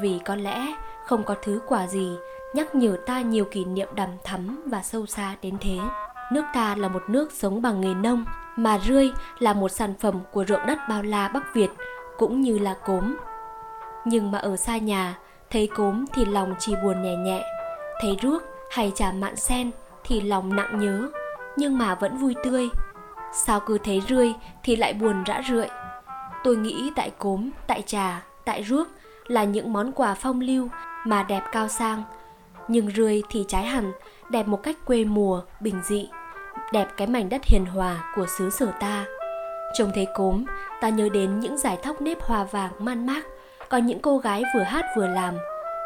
vì 0.00 0.20
có 0.24 0.34
lẽ 0.34 0.74
không 1.06 1.24
có 1.24 1.34
thứ 1.42 1.60
quà 1.66 1.86
gì 1.86 2.16
nhắc 2.54 2.74
nhở 2.74 2.96
ta 3.06 3.20
nhiều 3.20 3.44
kỷ 3.44 3.64
niệm 3.64 3.88
đầm 3.94 4.08
thắm 4.24 4.62
và 4.66 4.82
sâu 4.82 5.06
xa 5.06 5.36
đến 5.42 5.56
thế. 5.60 5.78
Nước 6.32 6.44
ta 6.54 6.74
là 6.74 6.88
một 6.88 7.02
nước 7.08 7.32
sống 7.32 7.62
bằng 7.62 7.80
nghề 7.80 7.94
nông, 7.94 8.24
mà 8.56 8.78
rươi 8.78 9.12
là 9.38 9.52
một 9.52 9.68
sản 9.68 9.94
phẩm 10.00 10.20
của 10.32 10.44
ruộng 10.44 10.66
đất 10.66 10.78
bao 10.88 11.02
la 11.02 11.28
Bắc 11.28 11.54
Việt 11.54 11.70
cũng 12.18 12.40
như 12.40 12.58
là 12.58 12.74
cốm. 12.74 13.16
Nhưng 14.04 14.30
mà 14.30 14.38
ở 14.38 14.56
xa 14.56 14.78
nhà, 14.78 15.14
thấy 15.50 15.66
cốm 15.66 16.04
thì 16.14 16.24
lòng 16.24 16.54
chỉ 16.58 16.74
buồn 16.82 17.02
nhẹ 17.02 17.16
nhẹ, 17.16 17.44
thấy 18.00 18.16
ruốc 18.22 18.42
hay 18.70 18.92
trà 18.94 19.12
mạn 19.12 19.36
sen 19.36 19.70
thì 20.04 20.20
lòng 20.20 20.56
nặng 20.56 20.80
nhớ, 20.80 21.08
nhưng 21.56 21.78
mà 21.78 21.94
vẫn 21.94 22.16
vui 22.16 22.34
tươi. 22.44 22.68
Sao 23.32 23.60
cứ 23.60 23.78
thấy 23.78 24.02
rươi 24.08 24.32
thì 24.62 24.76
lại 24.76 24.92
buồn 24.92 25.24
rã 25.24 25.42
rượi. 25.48 25.68
Tôi 26.44 26.56
nghĩ 26.56 26.92
tại 26.96 27.10
cốm, 27.18 27.50
tại 27.66 27.82
trà, 27.82 28.22
tại 28.44 28.64
ruốc 28.64 28.88
là 29.26 29.44
những 29.44 29.72
món 29.72 29.92
quà 29.92 30.14
phong 30.14 30.40
lưu 30.40 30.68
mà 31.04 31.22
đẹp 31.22 31.42
cao 31.52 31.68
sang. 31.68 32.02
Nhưng 32.68 32.90
rươi 32.90 33.22
thì 33.30 33.44
trái 33.48 33.64
hẳn, 33.64 33.92
đẹp 34.30 34.48
một 34.48 34.62
cách 34.62 34.76
quê 34.84 35.04
mùa, 35.04 35.42
bình 35.60 35.80
dị, 35.84 36.08
đẹp 36.72 36.88
cái 36.96 37.06
mảnh 37.06 37.28
đất 37.28 37.40
hiền 37.44 37.64
hòa 37.66 38.12
của 38.16 38.26
xứ 38.26 38.50
sở 38.50 38.66
ta. 38.80 39.04
Trông 39.74 39.90
thấy 39.94 40.06
cốm, 40.14 40.44
ta 40.80 40.88
nhớ 40.88 41.08
đến 41.12 41.40
những 41.40 41.58
giải 41.58 41.78
thóc 41.82 42.00
nếp 42.00 42.22
hoa 42.22 42.44
vàng 42.44 42.72
man 42.78 43.06
mác, 43.06 43.26
có 43.70 43.78
những 43.78 43.98
cô 43.98 44.18
gái 44.18 44.42
vừa 44.54 44.62
hát 44.62 44.84
vừa 44.96 45.06
làm. 45.06 45.34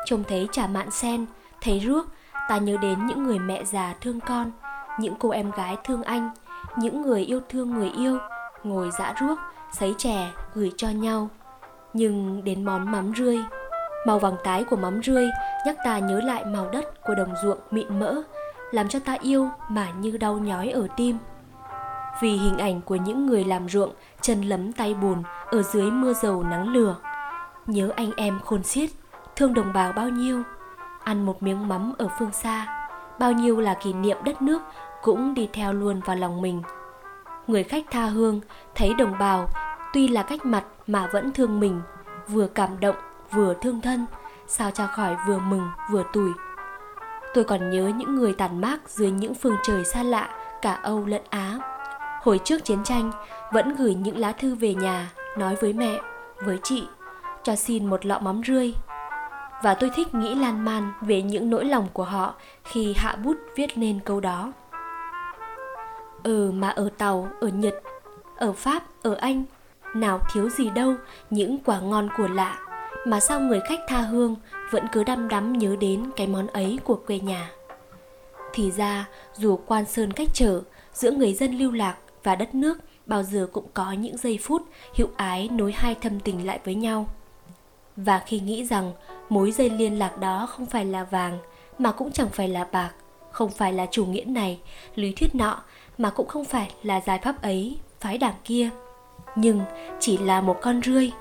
Trông 0.04 0.24
thấy 0.24 0.48
trà 0.52 0.66
mạn 0.66 0.90
sen, 0.90 1.26
thấy 1.60 1.80
ruốc, 1.80 2.06
ta 2.48 2.58
nhớ 2.58 2.76
đến 2.82 3.06
những 3.06 3.24
người 3.24 3.38
mẹ 3.38 3.64
già 3.64 3.94
thương 4.00 4.20
con, 4.20 4.52
những 5.00 5.14
cô 5.18 5.30
em 5.30 5.50
gái 5.50 5.76
thương 5.84 6.02
anh, 6.02 6.30
những 6.76 7.02
người 7.02 7.22
yêu 7.22 7.40
thương 7.48 7.70
người 7.70 7.90
yêu, 7.90 8.18
ngồi 8.64 8.90
dã 8.98 9.14
ruốc, 9.20 9.38
sấy 9.72 9.94
chè, 9.98 10.30
gửi 10.54 10.72
cho 10.76 10.88
nhau. 10.88 11.28
Nhưng 11.92 12.44
đến 12.44 12.64
món 12.64 12.92
mắm 12.92 13.12
rươi, 13.16 13.38
màu 14.06 14.18
vàng 14.18 14.36
tái 14.44 14.64
của 14.64 14.76
mắm 14.76 15.02
rươi 15.02 15.28
nhắc 15.66 15.76
ta 15.84 15.98
nhớ 15.98 16.20
lại 16.20 16.44
màu 16.44 16.68
đất 16.70 17.04
của 17.04 17.14
đồng 17.14 17.34
ruộng 17.42 17.58
mịn 17.70 17.98
mỡ, 18.00 18.22
làm 18.70 18.88
cho 18.88 18.98
ta 18.98 19.16
yêu 19.22 19.48
mà 19.68 19.88
như 19.90 20.16
đau 20.16 20.38
nhói 20.38 20.70
ở 20.70 20.86
tim. 20.96 21.18
Vì 22.20 22.36
hình 22.36 22.58
ảnh 22.58 22.80
của 22.80 22.96
những 22.96 23.26
người 23.26 23.44
làm 23.44 23.68
ruộng 23.68 23.92
chân 24.20 24.42
lấm 24.42 24.72
tay 24.72 24.94
bùn 24.94 25.22
ở 25.46 25.62
dưới 25.62 25.90
mưa 25.90 26.12
dầu 26.12 26.42
nắng 26.42 26.68
lửa. 26.68 26.96
Nhớ 27.66 27.90
anh 27.96 28.10
em 28.16 28.40
khôn 28.44 28.62
xiết, 28.62 28.90
thương 29.36 29.54
đồng 29.54 29.72
bào 29.72 29.92
bao 29.92 30.08
nhiêu, 30.08 30.42
ăn 31.04 31.26
một 31.26 31.42
miếng 31.42 31.68
mắm 31.68 31.94
ở 31.98 32.08
phương 32.18 32.32
xa, 32.32 32.88
bao 33.18 33.32
nhiêu 33.32 33.60
là 33.60 33.74
kỷ 33.74 33.92
niệm 33.92 34.16
đất 34.24 34.42
nước 34.42 34.62
cũng 35.02 35.34
đi 35.34 35.48
theo 35.52 35.72
luôn 35.72 36.00
vào 36.00 36.16
lòng 36.16 36.42
mình. 36.42 36.62
Người 37.46 37.64
khách 37.64 37.84
tha 37.90 38.06
hương 38.06 38.40
thấy 38.74 38.94
đồng 38.94 39.18
bào 39.18 39.48
tuy 39.92 40.08
là 40.08 40.22
cách 40.22 40.46
mặt 40.46 40.64
mà 40.86 41.08
vẫn 41.12 41.32
thương 41.32 41.60
mình, 41.60 41.80
vừa 42.28 42.46
cảm 42.46 42.80
động 42.80 42.96
vừa 43.30 43.54
thương 43.54 43.80
thân, 43.80 44.06
sao 44.46 44.70
cho 44.70 44.86
khỏi 44.86 45.16
vừa 45.26 45.38
mừng 45.38 45.68
vừa 45.90 46.04
tủi. 46.12 46.30
Tôi 47.34 47.44
còn 47.44 47.70
nhớ 47.70 47.92
những 47.96 48.14
người 48.14 48.32
tàn 48.32 48.60
mác 48.60 48.88
dưới 48.88 49.10
những 49.10 49.34
phương 49.34 49.56
trời 49.62 49.84
xa 49.84 50.02
lạ 50.02 50.28
cả 50.62 50.72
Âu 50.82 51.06
lẫn 51.06 51.22
Á. 51.30 51.58
Hồi 52.22 52.40
trước 52.44 52.64
chiến 52.64 52.84
tranh, 52.84 53.10
vẫn 53.52 53.76
gửi 53.76 53.94
những 53.94 54.16
lá 54.16 54.32
thư 54.32 54.54
về 54.54 54.74
nhà 54.74 55.10
nói 55.38 55.56
với 55.60 55.72
mẹ, 55.72 56.00
với 56.44 56.58
chị, 56.62 56.88
cho 57.44 57.56
xin 57.56 57.86
một 57.86 58.06
lọ 58.06 58.18
mắm 58.18 58.40
rươi. 58.46 58.74
Và 59.62 59.74
tôi 59.74 59.90
thích 59.94 60.14
nghĩ 60.14 60.34
lan 60.34 60.64
man 60.64 60.92
về 61.00 61.22
những 61.22 61.50
nỗi 61.50 61.64
lòng 61.64 61.88
của 61.92 62.04
họ 62.04 62.34
khi 62.64 62.94
hạ 62.96 63.16
bút 63.24 63.36
viết 63.56 63.78
nên 63.78 64.00
câu 64.00 64.20
đó. 64.20 64.52
Ừ 66.22 66.50
mà 66.54 66.68
ở 66.68 66.88
Tàu, 66.98 67.28
ở 67.40 67.48
Nhật, 67.48 67.74
ở 68.36 68.52
Pháp, 68.52 68.82
ở 69.02 69.14
Anh, 69.14 69.44
nào 69.94 70.20
thiếu 70.32 70.48
gì 70.48 70.70
đâu 70.70 70.94
những 71.30 71.58
quả 71.64 71.80
ngon 71.80 72.08
của 72.16 72.28
lạ 72.28 72.58
mà 73.06 73.20
sao 73.20 73.40
người 73.40 73.60
khách 73.68 73.80
tha 73.88 74.00
hương 74.00 74.36
vẫn 74.70 74.86
cứ 74.92 75.04
đăm 75.04 75.28
đắm 75.28 75.52
nhớ 75.52 75.76
đến 75.80 76.10
cái 76.16 76.26
món 76.26 76.46
ấy 76.46 76.78
của 76.84 77.00
quê 77.06 77.18
nhà. 77.18 77.50
Thì 78.52 78.70
ra, 78.70 79.08
dù 79.34 79.58
quan 79.66 79.84
sơn 79.84 80.12
cách 80.12 80.28
trở, 80.34 80.62
giữa 80.92 81.10
người 81.10 81.34
dân 81.34 81.58
lưu 81.58 81.72
lạc 81.72 81.96
và 82.22 82.36
đất 82.36 82.54
nước 82.54 82.78
bao 83.06 83.22
giờ 83.22 83.48
cũng 83.52 83.66
có 83.74 83.92
những 83.92 84.16
giây 84.16 84.38
phút 84.42 84.62
hiệu 84.94 85.08
ái 85.16 85.48
nối 85.52 85.72
hai 85.72 85.94
thâm 85.94 86.20
tình 86.20 86.46
lại 86.46 86.60
với 86.64 86.74
nhau. 86.74 87.08
Và 87.96 88.22
khi 88.26 88.40
nghĩ 88.40 88.64
rằng 88.64 88.92
mối 89.28 89.52
dây 89.52 89.70
liên 89.70 89.98
lạc 89.98 90.18
đó 90.18 90.46
không 90.50 90.66
phải 90.66 90.84
là 90.84 91.04
vàng, 91.04 91.38
mà 91.78 91.92
cũng 91.92 92.12
chẳng 92.12 92.28
phải 92.28 92.48
là 92.48 92.66
bạc, 92.72 92.90
không 93.30 93.50
phải 93.50 93.72
là 93.72 93.86
chủ 93.90 94.06
nghĩa 94.06 94.24
này, 94.24 94.58
lý 94.94 95.12
thuyết 95.12 95.34
nọ, 95.34 95.62
mà 95.98 96.10
cũng 96.10 96.28
không 96.28 96.44
phải 96.44 96.70
là 96.82 97.00
giải 97.00 97.18
pháp 97.18 97.42
ấy, 97.42 97.76
phái 98.00 98.18
đảng 98.18 98.34
kia. 98.44 98.70
Nhưng 99.36 99.60
chỉ 100.00 100.18
là 100.18 100.40
một 100.40 100.56
con 100.62 100.80
rươi, 100.82 101.12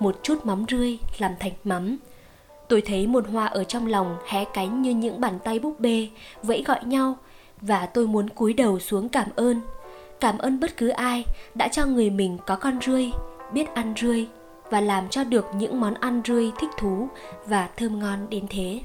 một 0.00 0.18
chút 0.22 0.46
mắm 0.46 0.64
rươi 0.68 0.98
làm 1.18 1.32
thành 1.40 1.52
mắm, 1.64 1.98
Tôi 2.68 2.80
thấy 2.80 3.06
một 3.06 3.28
hoa 3.28 3.46
ở 3.46 3.64
trong 3.64 3.86
lòng 3.86 4.16
hé 4.26 4.44
cánh 4.44 4.82
như 4.82 4.90
những 4.90 5.20
bàn 5.20 5.38
tay 5.44 5.58
búp 5.58 5.80
bê, 5.80 6.08
vẫy 6.42 6.62
gọi 6.66 6.84
nhau 6.84 7.16
và 7.60 7.86
tôi 7.86 8.06
muốn 8.06 8.28
cúi 8.28 8.52
đầu 8.52 8.78
xuống 8.78 9.08
cảm 9.08 9.28
ơn. 9.36 9.60
Cảm 10.20 10.38
ơn 10.38 10.60
bất 10.60 10.76
cứ 10.76 10.88
ai 10.88 11.24
đã 11.54 11.68
cho 11.68 11.86
người 11.86 12.10
mình 12.10 12.38
có 12.46 12.56
con 12.56 12.78
rươi, 12.86 13.10
biết 13.52 13.74
ăn 13.74 13.94
rươi 13.96 14.26
và 14.70 14.80
làm 14.80 15.08
cho 15.08 15.24
được 15.24 15.46
những 15.54 15.80
món 15.80 15.94
ăn 15.94 16.22
rươi 16.26 16.52
thích 16.60 16.70
thú 16.78 17.08
và 17.46 17.68
thơm 17.76 17.98
ngon 17.98 18.26
đến 18.30 18.46
thế. 18.50 18.80